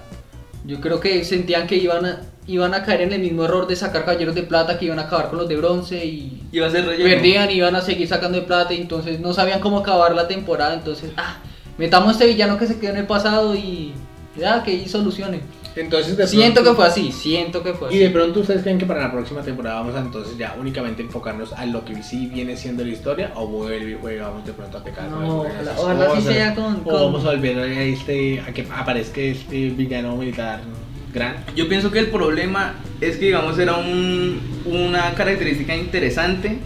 Yo 0.66 0.80
creo 0.82 1.00
que 1.00 1.24
sentían 1.26 1.68
que 1.68 1.76
iban 1.76 2.06
a, 2.06 2.22
iban 2.54 2.74
a 2.74 2.84
caer 2.84 3.02
en 3.02 3.14
el 3.14 3.22
mismo 3.22 3.46
error 3.46 3.68
de 3.68 3.76
sacar 3.76 4.06
caballeros 4.06 4.36
de 4.36 4.44
plata, 4.44 4.78
que 4.78 4.86
iban 4.86 5.00
a 5.00 5.04
acabar 5.04 5.30
con 5.30 5.40
los 5.40 5.48
de 5.48 5.56
bronce 5.58 6.04
y 6.06 6.42
va 6.60 6.68
a 6.68 6.72
ser 6.72 6.86
relleno. 6.86 7.10
perdían 7.10 7.50
y 7.52 7.54
iban 7.54 7.76
a 7.76 7.82
seguir 7.82 8.08
sacando 8.08 8.40
de 8.40 8.46
plata 8.46 8.74
y 8.74 8.82
entonces 8.82 9.20
no 9.20 9.34
sabían 9.34 9.60
cómo 9.60 9.80
acabar 9.80 10.14
la 10.16 10.28
temporada. 10.28 10.74
Entonces, 10.74 11.12
ah, 11.18 11.38
metamos 11.78 12.14
este 12.14 12.26
villano 12.28 12.58
que 12.58 12.68
se 12.68 12.80
quedó 12.80 12.92
en 12.92 12.98
el 12.98 13.06
pasado 13.08 13.56
y 13.56 13.94
ya 14.38 14.64
que 14.64 14.72
ahí 14.72 14.88
solucione. 14.90 15.42
Entonces, 15.76 16.18
de 16.18 16.28
Siento 16.28 16.64
que 16.64 16.74
fue 16.74 16.88
así, 16.88 17.12
siento 17.12 17.62
que 17.64 17.74
fue 17.74 17.94
Y 17.94 18.00
de 18.00 18.06
así. 18.06 18.14
pronto 18.14 18.40
ustedes 18.40 18.64
creen 18.64 18.80
que 18.80 18.86
para 18.88 19.02
la 19.02 19.12
próxima 19.12 19.42
temporada 19.42 19.76
vamos 19.80 19.96
a 19.96 20.00
entonces 20.00 20.36
ya 20.38 20.56
únicamente 20.60 21.04
enfocarnos 21.04 21.54
a 21.54 21.66
lo 21.68 21.86
que 21.86 22.02
sí 22.02 22.26
viene 22.26 22.58
siendo 22.58 22.84
la 22.84 22.90
historia 22.90 23.32
o 23.36 23.46
vuelve 23.48 23.92
y 23.92 23.98
juega, 24.02 24.30
vamos 24.30 24.46
de 24.46 24.52
pronto 24.54 24.80
a 24.80 24.84
pecar 24.84 25.08
No, 25.10 25.42
ojalá, 25.42 25.74
ojalá 25.78 26.16
sí 26.16 26.22
sea 26.24 26.56
con, 26.56 26.76
o 26.78 26.84
con- 26.84 26.94
vamos 26.94 27.24
a 27.24 27.30
volver 27.30 27.60
a, 27.60 27.84
este, 27.84 28.42
a 28.42 28.52
que 28.52 28.68
aparezca 28.76 29.22
este 29.22 29.70
villano 29.70 30.16
militar 30.18 30.60
gran 31.14 31.36
Yo 31.56 31.68
pienso 31.68 31.92
que 31.92 32.00
el 32.00 32.08
problema 32.08 32.76
es 33.02 33.18
que 33.18 33.26
digamos 33.28 33.58
era 33.60 33.76
un- 33.76 34.40
una 34.66 35.14
característica 35.16 35.76
interesante 35.76 36.58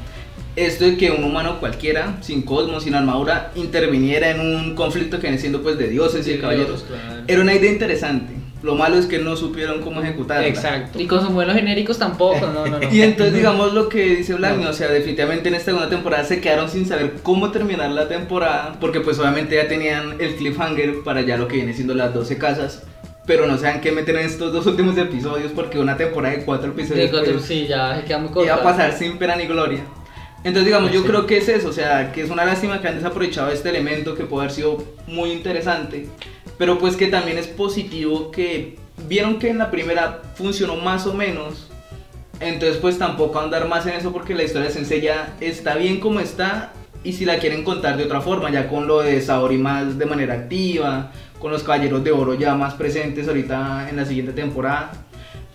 esto 0.55 0.85
de 0.85 0.97
que 0.97 1.09
un 1.09 1.23
humano 1.23 1.59
cualquiera, 1.59 2.17
sin 2.21 2.43
cosmos, 2.43 2.83
sin 2.83 2.93
armadura, 2.93 3.51
interviniera 3.55 4.29
en 4.29 4.39
un 4.39 4.75
conflicto 4.75 5.17
que 5.17 5.23
viene 5.23 5.39
siendo 5.39 5.63
pues 5.63 5.77
de 5.79 5.87
dioses 5.89 6.27
y 6.27 6.33
de 6.33 6.39
caballeros. 6.39 6.83
claro. 6.83 7.23
Era 7.27 7.41
una 7.41 7.55
idea 7.55 7.71
interesante. 7.71 8.33
Lo 8.61 8.75
malo 8.75 8.95
es 8.97 9.07
que 9.07 9.17
no 9.17 9.35
supieron 9.35 9.81
cómo 9.81 10.01
ejecutarla. 10.01 10.47
Exacto. 10.47 11.01
Y 11.01 11.05
con 11.07 11.19
sus 11.21 11.31
modelos 11.31 11.55
genéricos 11.55 11.97
tampoco, 11.99 12.39
no, 12.47 12.65
no, 12.67 12.79
no. 12.79 12.89
Y 12.93 13.01
entonces 13.01 13.33
digamos 13.35 13.73
lo 13.73 13.89
que 13.89 14.15
dice 14.17 14.35
Blanco, 14.35 14.69
o 14.69 14.73
sea, 14.73 14.89
definitivamente 14.89 15.49
en 15.49 15.55
esta 15.55 15.65
segunda 15.71 15.89
temporada 15.89 16.23
se 16.23 16.39
quedaron 16.39 16.69
sin 16.69 16.85
saber 16.85 17.15
cómo 17.23 17.51
terminar 17.51 17.89
la 17.89 18.07
temporada, 18.07 18.77
porque 18.79 18.99
pues 19.01 19.17
obviamente 19.19 19.55
ya 19.55 19.67
tenían 19.67 20.15
el 20.21 20.35
cliffhanger 20.35 21.01
para 21.03 21.21
ya 21.21 21.35
lo 21.35 21.47
que 21.49 21.55
viene 21.57 21.73
siendo 21.73 21.93
las 21.95 22.13
12 22.13 22.37
casas, 22.37 22.83
pero 23.25 23.47
no 23.47 23.57
saben 23.57 23.79
qué 23.81 23.91
meter 23.91 24.15
en 24.17 24.25
estos 24.25 24.51
dos 24.51 24.65
últimos 24.65 24.97
episodios 24.97 25.51
porque 25.53 25.79
una 25.79 25.95
temporada 25.97 26.35
de 26.35 26.43
cuatro 26.43 26.71
episodios 26.71 27.05
Sí, 27.05 27.11
cuatro- 27.11 27.33
pues, 27.33 27.45
sí, 27.45 27.67
ya 27.67 27.95
se 27.97 28.03
queda 28.05 28.17
muy 28.17 28.27
iba 28.29 28.33
corta. 28.33 28.53
a 28.55 28.63
pasar 28.63 28.93
sin 28.93 29.17
pena 29.17 29.35
ni 29.35 29.45
gloria. 29.45 29.81
Entonces 30.39 30.65
digamos, 30.65 30.91
yo 30.91 31.01
Sí. 31.01 31.07
creo 31.07 31.25
que 31.25 31.37
es 31.37 31.47
eso, 31.47 31.69
o 31.69 31.73
sea, 31.73 32.11
que 32.11 32.21
es 32.21 32.29
una 32.29 32.43
lástima 32.43 32.81
que 32.81 32.89
han 32.89 32.95
desaprovechado 32.95 33.49
este 33.49 33.69
elemento 33.69 34.13
que 34.13 34.25
puede 34.25 34.43
haber 34.45 34.53
sido 34.55 34.83
muy 35.07 35.31
interesante, 35.31 36.07
pero 36.57 36.77
pues 36.79 36.97
que 36.97 37.07
también 37.07 37.37
es 37.37 37.47
positivo 37.47 38.29
que 38.29 38.77
vieron 39.07 39.39
que 39.39 39.49
en 39.49 39.57
la 39.57 39.71
primera 39.71 40.21
funcionó 40.35 40.75
más 40.75 41.07
o 41.07 41.13
menos, 41.13 41.69
entonces 42.41 42.77
pues 42.77 42.97
tampoco 42.99 43.39
andar 43.39 43.67
más 43.69 43.85
en 43.85 43.93
eso 43.93 44.11
porque 44.11 44.35
la 44.35 44.43
historia 44.43 44.67
de 44.67 44.73
Sensei 44.73 44.99
ya 44.99 45.33
está 45.39 45.75
bien 45.75 46.01
como 46.01 46.19
está 46.19 46.73
y 47.05 47.13
si 47.13 47.23
la 47.23 47.37
quieren 47.37 47.63
contar 47.63 47.95
de 47.95 48.03
otra 48.03 48.19
forma, 48.19 48.49
ya 48.51 48.67
con 48.67 48.85
lo 48.85 49.01
de 49.01 49.21
Saori 49.21 49.57
más 49.57 49.97
de 49.97 50.05
manera 50.05 50.33
activa, 50.33 51.11
con 51.43 51.51
los 51.51 51.61
Caballeros 51.61 52.01
de 52.05 52.11
Oro 52.13 52.35
ya 52.35 52.55
más 52.55 52.73
presentes 52.75 53.27
ahorita 53.27 53.87
en 53.89 53.97
la 53.97 54.05
siguiente 54.05 54.31
temporada. 54.31 54.91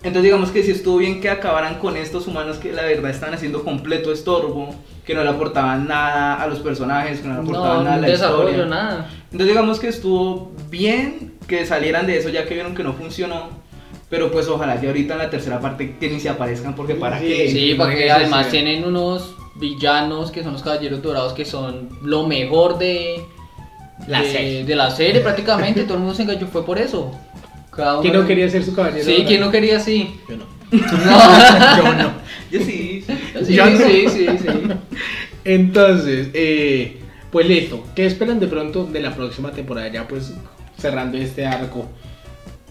Entonces 0.02 0.22
digamos 0.24 0.50
que 0.50 0.62
si 0.62 0.72
estuvo 0.72 0.98
bien 0.98 1.18
que 1.22 1.30
acabaran 1.30 1.76
con 1.78 1.96
estos 1.96 2.26
humanos 2.26 2.58
que 2.58 2.74
la 2.74 2.82
verdad 2.82 3.10
están 3.10 3.32
haciendo 3.32 3.64
completo 3.64 4.12
estorbo, 4.12 4.74
que 5.06 5.14
no 5.14 5.24
le 5.24 5.30
aportaban 5.30 5.88
nada 5.88 6.34
a 6.34 6.46
los 6.46 6.58
personajes, 6.58 7.20
que 7.20 7.28
no 7.28 7.34
le 7.36 7.40
aportaban 7.40 7.78
No, 7.78 7.84
nada 7.84 7.94
a 7.96 8.00
la 8.00 8.06
desarrollo, 8.06 8.50
historia. 8.50 8.66
nada. 8.66 9.10
Entonces 9.32 9.48
digamos 9.48 9.80
que 9.80 9.88
estuvo 9.88 10.52
bien 10.68 11.32
que 11.48 11.64
salieran 11.64 12.06
de 12.06 12.18
eso 12.18 12.28
ya 12.28 12.44
que 12.46 12.52
vieron 12.52 12.74
que 12.74 12.84
no 12.84 12.92
funcionó. 12.92 13.48
Pero 14.10 14.30
pues 14.30 14.46
ojalá 14.48 14.78
que 14.78 14.88
ahorita 14.88 15.14
en 15.14 15.18
la 15.20 15.30
tercera 15.30 15.58
parte 15.58 15.96
que 15.98 16.10
ni 16.10 16.20
se 16.20 16.28
aparezcan 16.28 16.74
porque 16.74 16.94
para 16.96 17.18
Sí, 17.18 17.26
qué. 17.28 17.50
Sí, 17.50 17.74
porque 17.78 18.10
además 18.10 18.50
tienen 18.50 18.84
unos 18.84 19.34
villanos 19.56 20.30
que 20.30 20.42
son 20.44 20.52
los 20.52 20.62
caballeros 20.62 21.02
dorados 21.02 21.32
que 21.32 21.46
son 21.46 21.88
lo 22.02 22.26
mejor 22.26 22.78
de 22.78 23.24
La 24.06 24.22
de, 24.22 24.30
serie. 24.32 24.64
de 24.64 24.76
la 24.76 24.90
serie 24.90 25.20
prácticamente. 25.22 25.82
Todo 25.82 25.94
el 25.94 26.00
mundo 26.00 26.14
se 26.14 26.22
enganchó 26.22 26.46
fue 26.46 26.64
por 26.64 26.78
eso. 26.78 27.12
Cada 27.70 28.00
¿Quién 28.00 28.12
uno- 28.14 28.22
no 28.22 28.28
quería 28.28 28.48
ser 28.48 28.64
su 28.64 28.74
caballero? 28.74 29.04
Sí? 29.04 29.24
¿quién 29.26 29.40
no 29.40 29.50
quería 29.50 29.76
así? 29.78 30.14
Yo 30.28 30.36
no. 30.36 30.44
No. 30.70 30.78
Yo 31.76 31.94
no. 31.94 32.12
Yo 32.50 32.60
sí. 32.60 33.04
sí. 33.06 33.14
Sí, 33.44 33.54
Yo 33.54 33.66
no. 33.70 33.76
sí, 33.78 34.06
sí, 34.08 34.26
sí. 34.38 34.48
Entonces, 35.44 36.28
eh, 36.34 36.98
pues 37.30 37.46
listo. 37.48 37.84
¿Qué 37.94 38.06
esperan 38.06 38.40
de 38.40 38.46
pronto 38.48 38.84
de 38.84 39.00
la 39.00 39.14
próxima 39.14 39.50
temporada? 39.52 39.88
Ya 39.88 40.06
pues 40.08 40.34
cerrando 40.78 41.16
este 41.18 41.46
arco 41.46 41.88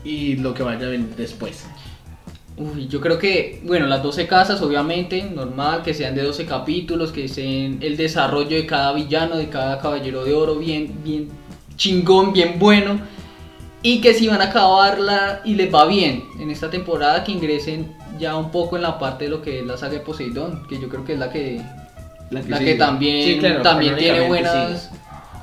y 0.04 0.36
lo 0.38 0.54
que 0.54 0.64
vaya 0.64 0.86
a 0.88 0.90
venir 0.90 1.16
después. 1.16 1.66
Uy, 2.58 2.88
yo 2.88 3.00
creo 3.00 3.20
que, 3.20 3.62
bueno, 3.66 3.86
las 3.86 4.02
12 4.02 4.26
casas, 4.26 4.62
obviamente, 4.64 5.24
normal, 5.24 5.84
que 5.84 5.94
sean 5.94 6.16
de 6.16 6.24
12 6.24 6.48
capítulos, 6.48 7.12
que 7.12 7.28
sean 7.28 7.78
el 7.82 7.96
desarrollo 7.96 8.58
de 8.58 8.66
cada 8.66 8.94
villano, 8.94 9.38
de 9.38 9.48
cada 9.48 9.80
caballero 9.80 10.24
de 10.24 10.34
oro, 10.34 10.56
bien, 10.56 11.04
bien 11.04 11.30
chingón, 11.76 12.34
bien 12.34 12.58
bueno. 12.58 13.00
Y 13.84 14.02
que 14.02 14.16
si 14.16 14.28
van 14.28 14.42
a 14.42 14.46
acabarla 14.46 15.42
y 15.46 15.54
les 15.54 15.72
va 15.72 15.86
bien 15.86 16.24
en 16.40 16.50
esta 16.50 16.72
temporada, 16.72 17.24
que 17.24 17.32
ingresen 17.32 17.96
ya 18.18 18.36
un 18.36 18.50
poco 18.50 18.76
en 18.76 18.82
la 18.82 18.98
parte 18.98 19.26
de 19.26 19.30
lo 19.30 19.44
que 19.44 19.60
es 19.60 19.66
la 19.66 19.78
saga 19.78 19.94
de 19.94 20.00
Poseidón, 20.00 20.66
que 20.68 20.80
yo 20.80 20.90
creo 20.90 21.06
que 21.06 21.14
es 21.14 21.20
la 21.20 21.30
que, 21.30 21.62
La 22.32 22.42
que 22.42 22.50
la 22.50 22.58
sigue. 22.58 22.72
que 22.72 22.78
también, 22.80 23.24
Sí, 23.24 23.40
claro, 23.40 23.62
también 23.62 23.96
tiene 23.98 24.28
buenas... 24.28 24.92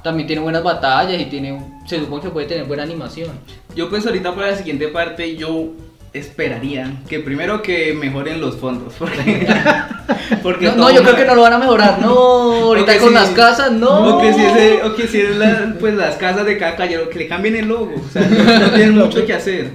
También 0.02 0.26
tiene 0.26 0.42
buenas 0.42 0.62
batallas 0.62 1.18
y 1.18 1.24
tiene, 1.24 1.58
se 1.86 1.98
supone 1.98 2.20
que 2.20 2.28
puede 2.28 2.46
tener 2.46 2.66
buena 2.66 2.82
animación. 2.82 3.30
Yo 3.74 3.88
pues 3.88 4.04
ahorita 4.04 4.34
para 4.34 4.50
la 4.50 4.56
siguiente 4.58 4.88
parte 4.88 5.34
yo 5.34 5.70
esperaría 6.14 6.92
que 7.08 7.20
primero 7.20 7.60
que 7.60 7.92
mejoren 7.92 8.40
los 8.40 8.56
fondos. 8.56 8.94
Porque, 8.98 9.46
porque 10.42 10.72
No, 10.72 10.90
yo 10.90 11.02
creo 11.02 11.16
que 11.16 11.24
no 11.24 11.34
lo 11.34 11.42
van 11.42 11.52
a 11.54 11.58
mejorar. 11.58 12.00
No, 12.00 12.08
ahorita 12.12 12.98
con 12.98 13.08
si- 13.10 13.14
las 13.14 13.30
casas, 13.30 13.72
no. 13.72 14.16
O 14.16 14.20
que 14.22 14.32
si, 14.32 14.40
ese- 14.44 14.82
o 14.84 14.94
que 14.94 15.06
si 15.08 15.20
es 15.20 15.36
la- 15.36 15.74
pues 15.78 15.94
las 15.94 16.16
casas 16.16 16.46
de 16.46 16.56
cada 16.56 16.76
caballero, 16.76 17.08
que 17.10 17.18
le 17.18 17.28
cambien 17.28 17.56
el 17.56 17.66
logo. 17.68 17.92
O 17.96 18.10
sea, 18.12 18.22
no, 18.28 18.58
no 18.60 18.70
tienen 18.70 18.96
mucho 18.98 19.26
que 19.26 19.32
hacer. 19.34 19.72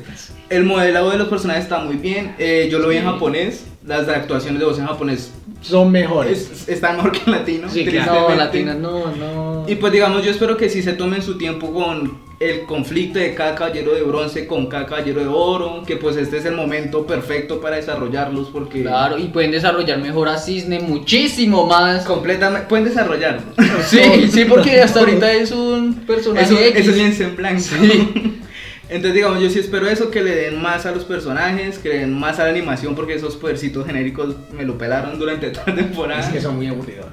El 0.49 0.63
modelado 0.63 1.11
de 1.11 1.17
los 1.19 1.27
personajes 1.27 1.63
está 1.65 1.79
muy 1.79 1.97
bien. 1.97 2.33
eh, 2.39 2.67
yo 2.71 2.79
lo 2.79 2.87
vi 2.87 2.97
en 2.97 3.03
japonés. 3.05 3.65
Las 3.85 4.07
actuaciones 4.07 4.59
de 4.59 4.65
voz 4.65 4.77
en 4.79 4.85
japonés 4.87 5.31
Son 5.61 5.91
mejores. 5.91 6.49
es- 6.51 6.69
están 6.69 6.95
mejor 6.97 7.11
que 7.11 7.21
en 7.25 7.31
latino. 7.31 7.69
Sí, 7.69 7.85
claro. 7.85 8.13
No, 8.13 8.25
tristemente. 8.27 8.45
latina, 8.45 8.73
no, 8.75 9.15
no. 9.15 9.65
Y 9.67 9.75
pues 9.75 9.91
digamos, 9.93 10.23
yo 10.23 10.31
espero 10.31 10.57
que 10.57 10.69
sí 10.69 10.81
se 10.83 10.93
tomen 10.93 11.21
su 11.21 11.37
tiempo 11.37 11.73
con 11.73 12.28
el 12.39 12.65
conflicto 12.65 13.19
de 13.19 13.35
cada 13.35 13.53
caballero 13.55 13.93
de 13.93 14.01
bronce 14.01 14.47
con 14.47 14.67
cada 14.67 14.85
caballero 14.85 15.19
de 15.19 15.27
oro, 15.27 15.83
que 15.85 15.97
pues 15.97 16.15
este 16.15 16.37
es 16.37 16.45
el 16.45 16.55
momento 16.55 17.05
perfecto 17.05 17.59
para 17.59 17.75
desarrollarlos 17.75 18.47
porque 18.49 18.81
Claro, 18.81 19.17
y 19.17 19.25
pueden 19.27 19.51
desarrollar 19.51 19.99
mejor 19.99 20.29
a 20.29 20.37
Cisne 20.37 20.79
muchísimo 20.79 21.65
más. 21.65 22.05
completamente 22.05 22.67
pueden 22.67 22.85
desarrollarlo. 22.85 23.41
Sí, 23.85 24.29
sí, 24.31 24.45
porque 24.45 24.81
hasta 24.81 25.01
ahorita 25.01 25.31
es 25.33 25.51
un 25.51 25.95
personaje 26.07 26.45
Eso, 26.45 26.59
X. 26.59 26.87
eso 26.87 27.01
es 27.05 27.19
en 27.19 27.35
blanco. 27.35 27.61
Sí. 27.61 28.09
Entonces 28.89 29.13
digamos, 29.13 29.39
yo 29.39 29.49
sí 29.51 29.59
espero 29.59 29.87
eso, 29.87 30.09
que 30.09 30.23
le 30.23 30.33
den 30.33 30.59
más 30.59 30.87
a 30.87 30.91
los 30.91 31.03
personajes, 31.03 31.77
que 31.77 31.89
le 31.89 31.97
den 31.99 32.13
más 32.19 32.39
a 32.39 32.45
la 32.45 32.49
animación, 32.49 32.95
porque 32.95 33.13
esos 33.13 33.35
podercitos 33.35 33.85
genéricos 33.85 34.35
me 34.51 34.63
lo 34.63 34.79
pelaron 34.79 35.19
durante 35.19 35.49
toda 35.51 35.67
la 35.67 35.75
temporada. 35.75 36.21
Es 36.21 36.29
que 36.29 36.41
son 36.41 36.55
muy 36.55 36.65
aburridos. 36.67 37.05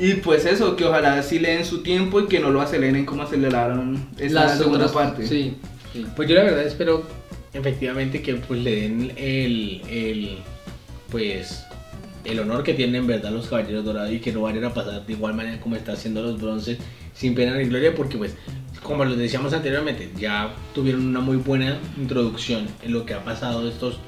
Y 0.00 0.14
pues 0.14 0.46
eso, 0.46 0.76
que 0.76 0.86
ojalá 0.86 1.22
sí 1.22 1.38
le 1.38 1.50
den 1.50 1.64
su 1.64 1.82
tiempo 1.82 2.20
y 2.20 2.26
que 2.26 2.40
no 2.40 2.50
lo 2.50 2.62
aceleren 2.62 3.04
como 3.04 3.22
aceleraron 3.22 4.08
esta 4.18 4.46
Las 4.46 4.58
segunda 4.58 4.86
otras 4.86 4.92
parte. 4.92 5.26
Sí. 5.26 5.56
sí. 5.92 6.06
Pues 6.16 6.28
yo 6.28 6.36
la 6.36 6.44
verdad 6.44 6.64
espero 6.64 7.04
efectivamente 7.52 8.22
que 8.22 8.36
pues 8.36 8.60
le 8.62 8.80
den 8.82 9.12
el, 9.16 9.82
el 9.90 10.38
pues 11.10 11.64
el 12.24 12.38
honor 12.38 12.62
que 12.62 12.74
tienen 12.74 12.96
en 12.96 13.06
verdad 13.06 13.30
los 13.30 13.48
caballeros 13.48 13.84
dorados 13.84 14.12
y 14.12 14.20
que 14.20 14.32
no 14.32 14.42
vayan 14.42 14.64
a 14.64 14.74
pasar 14.74 15.04
de 15.04 15.12
igual 15.12 15.34
manera 15.34 15.60
como 15.60 15.76
está 15.76 15.92
haciendo 15.92 16.22
los 16.22 16.40
bronces 16.40 16.78
sin 17.14 17.34
pena 17.34 17.56
ni 17.56 17.64
gloria 17.64 17.94
porque 17.94 18.16
pues 18.16 18.36
como 18.82 19.04
lo 19.04 19.16
decíamos 19.16 19.52
anteriormente 19.52 20.10
ya 20.16 20.54
tuvieron 20.74 21.06
una 21.06 21.20
muy 21.20 21.36
buena 21.38 21.78
introducción 21.98 22.66
en 22.82 22.92
lo 22.92 23.04
que 23.04 23.14
ha 23.14 23.24
pasado 23.24 23.68
estos 23.68 23.98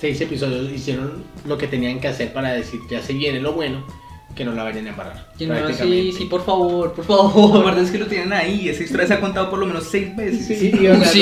seis 0.00 0.20
episodios 0.20 0.70
hicieron 0.70 1.24
lo 1.46 1.56
que 1.56 1.66
tenían 1.66 2.00
que 2.00 2.08
hacer 2.08 2.32
para 2.32 2.52
decir 2.52 2.80
ya 2.90 3.00
se 3.00 3.14
viene 3.14 3.40
lo 3.40 3.52
bueno 3.52 3.86
que 4.34 4.44
no 4.44 4.52
la 4.52 4.64
vayan 4.64 4.86
a 4.86 4.90
embarrar 4.90 5.26
no, 5.40 5.72
sí, 5.74 6.12
sí, 6.16 6.24
por 6.26 6.44
favor, 6.44 6.92
por 6.92 7.04
favor. 7.04 7.60
Aparte 7.60 7.82
es 7.82 7.90
que 7.90 7.98
lo 7.98 8.06
tienen 8.06 8.32
ahí, 8.32 8.68
esa 8.68 8.82
historia 8.82 9.06
se 9.06 9.14
ha 9.14 9.20
contado 9.20 9.50
por 9.50 9.58
lo 9.58 9.66
menos 9.66 9.84
seis 9.90 10.14
veces. 10.16 10.46
Sí, 10.58 10.72
y, 10.80 10.86
o 10.88 10.94
sea, 10.98 11.08
sí, 11.08 11.20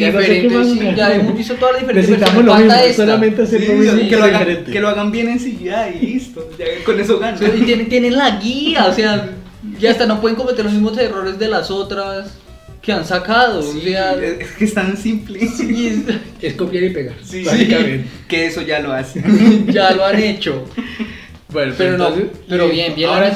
ya 0.00 0.12
no 0.12 0.20
sé 0.20 0.34
diferente, 0.34 0.64
sí, 0.64 0.96
ya 0.96 1.14
hemos 1.14 1.36
visto 1.36 1.54
todas 1.54 1.72
las 1.74 1.82
diferentes 1.82 2.10
Necesitamos 2.10 2.44
lo 2.44 2.54
mismo, 2.56 2.72
esta. 2.74 3.04
solamente 3.04 3.42
hacer 3.42 3.60
Sí, 3.60 3.66
lo 3.68 3.72
mismo 3.74 4.08
que, 4.08 4.16
lo 4.16 4.24
hagan, 4.24 4.38
diferente. 4.40 4.72
que 4.72 4.80
lo 4.80 4.88
hagan 4.88 5.10
bien 5.12 5.28
en 5.28 5.38
CGI 5.38 5.98
y 6.00 6.06
listo. 6.06 6.48
Ya 6.58 6.64
con 6.84 6.98
eso 7.00 7.18
ganan. 7.18 7.40
Y 7.58 7.62
tienen, 7.64 7.88
tienen 7.88 8.16
la 8.16 8.38
guía, 8.40 8.86
o 8.86 8.92
sea, 8.92 9.28
ya 9.78 9.90
hasta 9.90 10.06
no 10.06 10.20
pueden 10.20 10.36
cometer 10.36 10.64
los 10.64 10.72
mismos 10.74 10.96
errores 10.98 11.38
de 11.38 11.48
las 11.48 11.70
otras 11.70 12.34
que 12.80 12.92
han 12.92 13.04
sacado. 13.04 13.60
Sí, 13.62 13.78
o 13.78 13.82
sea, 13.82 14.14
es 14.14 14.50
que 14.52 14.64
es 14.64 14.74
tan 14.74 14.96
simple. 14.96 15.40
sí, 15.48 16.02
es- 16.08 16.16
Es 16.52 16.54
copiar 16.54 16.84
y 16.84 16.90
pegar. 16.90 17.14
Sí, 17.22 17.44
básicamente. 17.44 18.04
que 18.28 18.46
eso 18.46 18.62
ya 18.62 18.78
lo 18.80 18.92
hace. 18.92 19.22
ya 19.68 19.90
lo 19.92 20.04
han 20.04 20.18
hecho. 20.20 20.64
Bueno, 21.50 21.72
Pero 21.78 21.96
no, 21.96 22.10
pero 22.48 22.66
eh, 22.66 22.70
bien, 22.70 22.94
bien 22.94 23.08
Ahora 23.08 23.32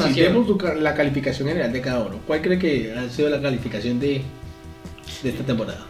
tu 0.46 0.58
ca- 0.58 0.74
la 0.74 0.94
calificación 0.94 1.48
general 1.48 1.72
de 1.72 1.80
cada 1.80 2.00
uno. 2.00 2.16
¿Cuál 2.26 2.42
cree 2.42 2.58
que 2.58 2.94
ha 2.94 3.08
sido 3.08 3.30
la 3.30 3.40
calificación 3.40 3.98
de, 3.98 4.20
de 5.22 5.30
esta 5.30 5.42
temporada? 5.44 5.86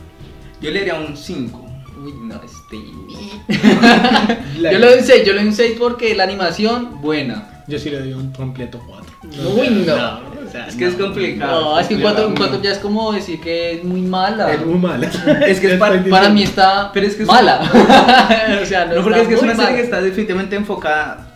Yo 0.60 0.70
le 0.70 0.78
daría 0.80 0.94
un 0.94 1.16
5. 1.16 1.66
Uy, 2.04 2.12
no, 2.22 2.34
este. 2.36 2.76
Yo 4.56 4.78
le 4.78 4.86
doy 4.86 4.98
un 4.98 5.04
6, 5.04 5.24
yo 5.24 5.32
le 5.32 5.38
doy 5.40 5.48
un 5.48 5.54
6 5.54 5.76
porque 5.78 6.14
la 6.14 6.22
animación, 6.24 7.00
buena. 7.00 7.64
Yo 7.68 7.78
sí 7.78 7.90
le 7.90 8.00
doy 8.00 8.12
un 8.12 8.32
completo 8.32 8.80
4. 8.86 9.12
Uy, 9.56 9.68
no. 9.86 9.94
o 9.94 10.50
sea, 10.50 10.66
Es 10.68 10.74
que 10.76 10.86
es 10.86 10.94
complicado. 10.94 11.60
No, 11.74 11.78
es 11.80 11.86
que 11.88 11.94
un 11.94 12.00
Claro, 12.00 12.16
4, 12.16 12.28
un 12.28 12.34
no. 12.34 12.38
cuatro 12.40 12.62
ya 12.62 12.72
es 12.72 12.78
como 12.78 13.12
decir 13.12 13.40
que 13.40 13.72
es 13.74 13.84
muy 13.84 14.00
mala. 14.00 14.52
Es 14.52 14.64
muy 14.64 14.78
mala. 14.78 15.08
Es 15.46 15.60
que 15.60 15.72
es 15.74 15.78
para- 15.78 16.02
Para 16.04 16.28
mí 16.28 16.42
está 16.42 16.90
Pero 16.92 17.06
es 17.06 17.14
que 17.14 17.22
es- 17.22 17.28
mala. 17.28 17.60
o 18.62 18.66
sea, 18.66 18.86
no, 18.86 18.96
No, 18.96 19.02
porque 19.02 19.22
es 19.22 19.28
que 19.28 19.34
es 19.34 19.42
una 19.42 19.52
serie 19.54 19.64
mala. 19.70 19.76
que 19.76 19.82
está 19.82 20.00
definitivamente 20.00 20.56
enfocada. 20.56 21.28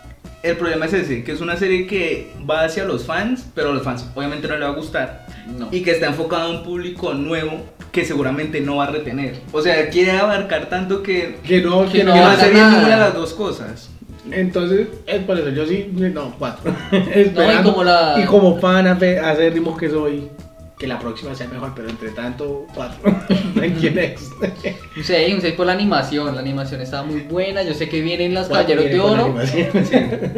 El 0.46 0.56
problema 0.56 0.86
es 0.86 0.92
ese, 0.92 1.24
que 1.24 1.32
es 1.32 1.40
una 1.40 1.56
serie 1.56 1.86
que 1.86 2.32
va 2.48 2.64
hacia 2.64 2.84
los 2.84 3.04
fans, 3.04 3.46
pero 3.54 3.70
a 3.70 3.72
los 3.74 3.82
fans 3.82 4.06
obviamente 4.14 4.46
no 4.46 4.56
le 4.56 4.64
va 4.64 4.70
a 4.70 4.74
gustar. 4.74 5.26
No. 5.58 5.68
Y 5.72 5.82
que 5.82 5.90
está 5.92 6.06
enfocada 6.06 6.44
a 6.44 6.48
un 6.50 6.62
público 6.62 7.14
nuevo 7.14 7.64
que 7.92 8.04
seguramente 8.04 8.60
no 8.60 8.76
va 8.76 8.84
a 8.84 8.90
retener. 8.90 9.36
O 9.52 9.60
sea, 9.62 9.88
quiere 9.90 10.12
abarcar 10.12 10.66
tanto 10.68 11.02
que, 11.02 11.38
Que 11.46 11.62
no, 11.62 11.84
Que 11.86 11.98
que 11.98 12.04
no 12.04 12.12
que 12.12 12.18
no. 12.20 12.24
la 12.26 12.32
haga 12.32 12.40
serie 12.44 12.60
nada. 12.60 12.70
ninguna 12.76 12.94
de 12.94 13.00
las 13.00 13.14
dos 13.14 13.32
cosas. 13.32 13.90
Entonces, 14.30 14.88
es 15.06 15.22
por 15.24 15.38
eso, 15.38 15.50
yo 15.50 15.66
sí, 15.66 15.88
no, 15.92 16.34
4. 16.38 16.74
No, 17.34 17.52
y 17.60 17.62
como 17.62 17.84
la- 17.84 18.20
y 18.20 18.24
como 18.26 18.58
fan 18.60 18.86
que 19.78 19.88
soy, 19.88 20.28
que 20.78 20.86
la 20.86 20.98
próxima 20.98 21.34
sea 21.34 21.48
mejor, 21.48 21.72
pero 21.74 21.88
entre 21.88 22.10
tanto, 22.10 22.66
4. 22.74 22.98
¿Quién 23.80 23.98
es? 23.98 24.30
Un 24.96 25.04
6, 25.04 25.34
un 25.34 25.40
6 25.40 25.54
por 25.54 25.66
la 25.66 25.72
animación. 25.72 26.34
La 26.34 26.40
animación 26.40 26.80
está 26.80 27.02
muy 27.02 27.20
buena. 27.20 27.62
Yo 27.62 27.74
sé 27.74 27.88
que 27.88 28.00
vienen 28.00 28.34
los 28.34 28.48
Cuatro 28.48 28.74
caballeros 28.76 28.92
de 28.92 29.00
oro. 29.00 29.34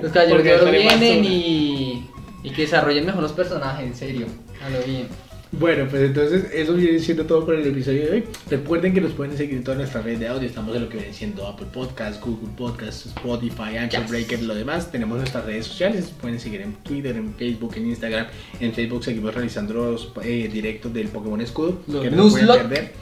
Los 0.03 0.12
caballeros 0.12 0.44
de 0.44 0.55
oro 0.55 0.70
vienen 0.70 1.24
y, 1.24 2.09
y 2.42 2.51
que 2.51 2.62
desarrollen 2.62 3.07
mejor 3.07 3.22
los 3.22 3.33
personajes, 3.33 3.87
en 3.87 3.94
serio. 3.94 4.27
A 4.64 4.70
lo 4.70 4.81
bien. 4.83 5.09
Bueno, 5.50 5.87
pues 5.88 6.02
entonces 6.02 6.46
eso 6.52 6.74
viene 6.74 6.98
siendo 6.98 7.24
todo 7.24 7.46
por 7.46 7.54
el 7.54 7.66
episodio 7.66 8.04
de 8.06 8.11
hoy. 8.11 8.24
Recuerden 8.50 8.92
que 8.92 9.00
nos 9.00 9.12
pueden 9.12 9.37
seguir 9.37 9.56
en 9.56 9.64
todas 9.64 9.78
nuestras 9.78 10.04
redes 10.04 10.20
de 10.20 10.28
audio. 10.28 10.46
Estamos 10.46 10.76
en 10.76 10.82
lo 10.82 10.88
que 10.90 10.98
viene 10.98 11.14
siendo 11.14 11.46
Apple 11.46 11.66
Podcasts, 11.72 12.20
Google 12.20 12.50
Podcasts, 12.56 13.06
Spotify, 13.06 13.78
Anchor 13.78 14.02
Yes. 14.02 14.11
Breaker, 14.11 14.42
lo 14.42 14.54
demás. 14.54 14.92
Tenemos 14.92 15.16
nuestras 15.16 15.46
redes 15.46 15.66
sociales. 15.66 16.12
Pueden 16.20 16.38
seguir 16.38 16.61
en 16.61 16.74
Twitter, 16.74 17.16
en 17.16 17.34
Facebook, 17.34 17.74
en 17.76 17.87
Instagram. 17.87 18.26
En 18.61 18.74
Facebook 18.74 19.04
seguimos 19.04 19.34
realizando 19.34 19.74
los 19.74 20.12
eh, 20.22 20.50
directos 20.52 20.92
del 20.92 21.08
Pokémon 21.08 21.40
Escudo. 21.40 21.80
Los 21.87 22.02
que 22.02 22.11
no 22.11 22.28
se 22.28 22.44
pueden 22.44 22.68
perder. 22.68 22.92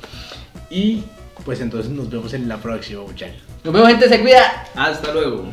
Y 0.70 1.02
pues 1.44 1.61
entonces 1.61 1.90
nos 1.90 2.09
vemos 2.09 2.32
en 2.32 2.48
la 2.48 2.59
próxima, 2.59 3.02
muchachos. 3.02 3.42
Nos 3.64 3.74
vemos, 3.74 3.88
gente. 3.88 4.09
Se 4.09 4.20
cuida. 4.20 4.68
Hasta 4.76 5.12
luego. 5.12 5.46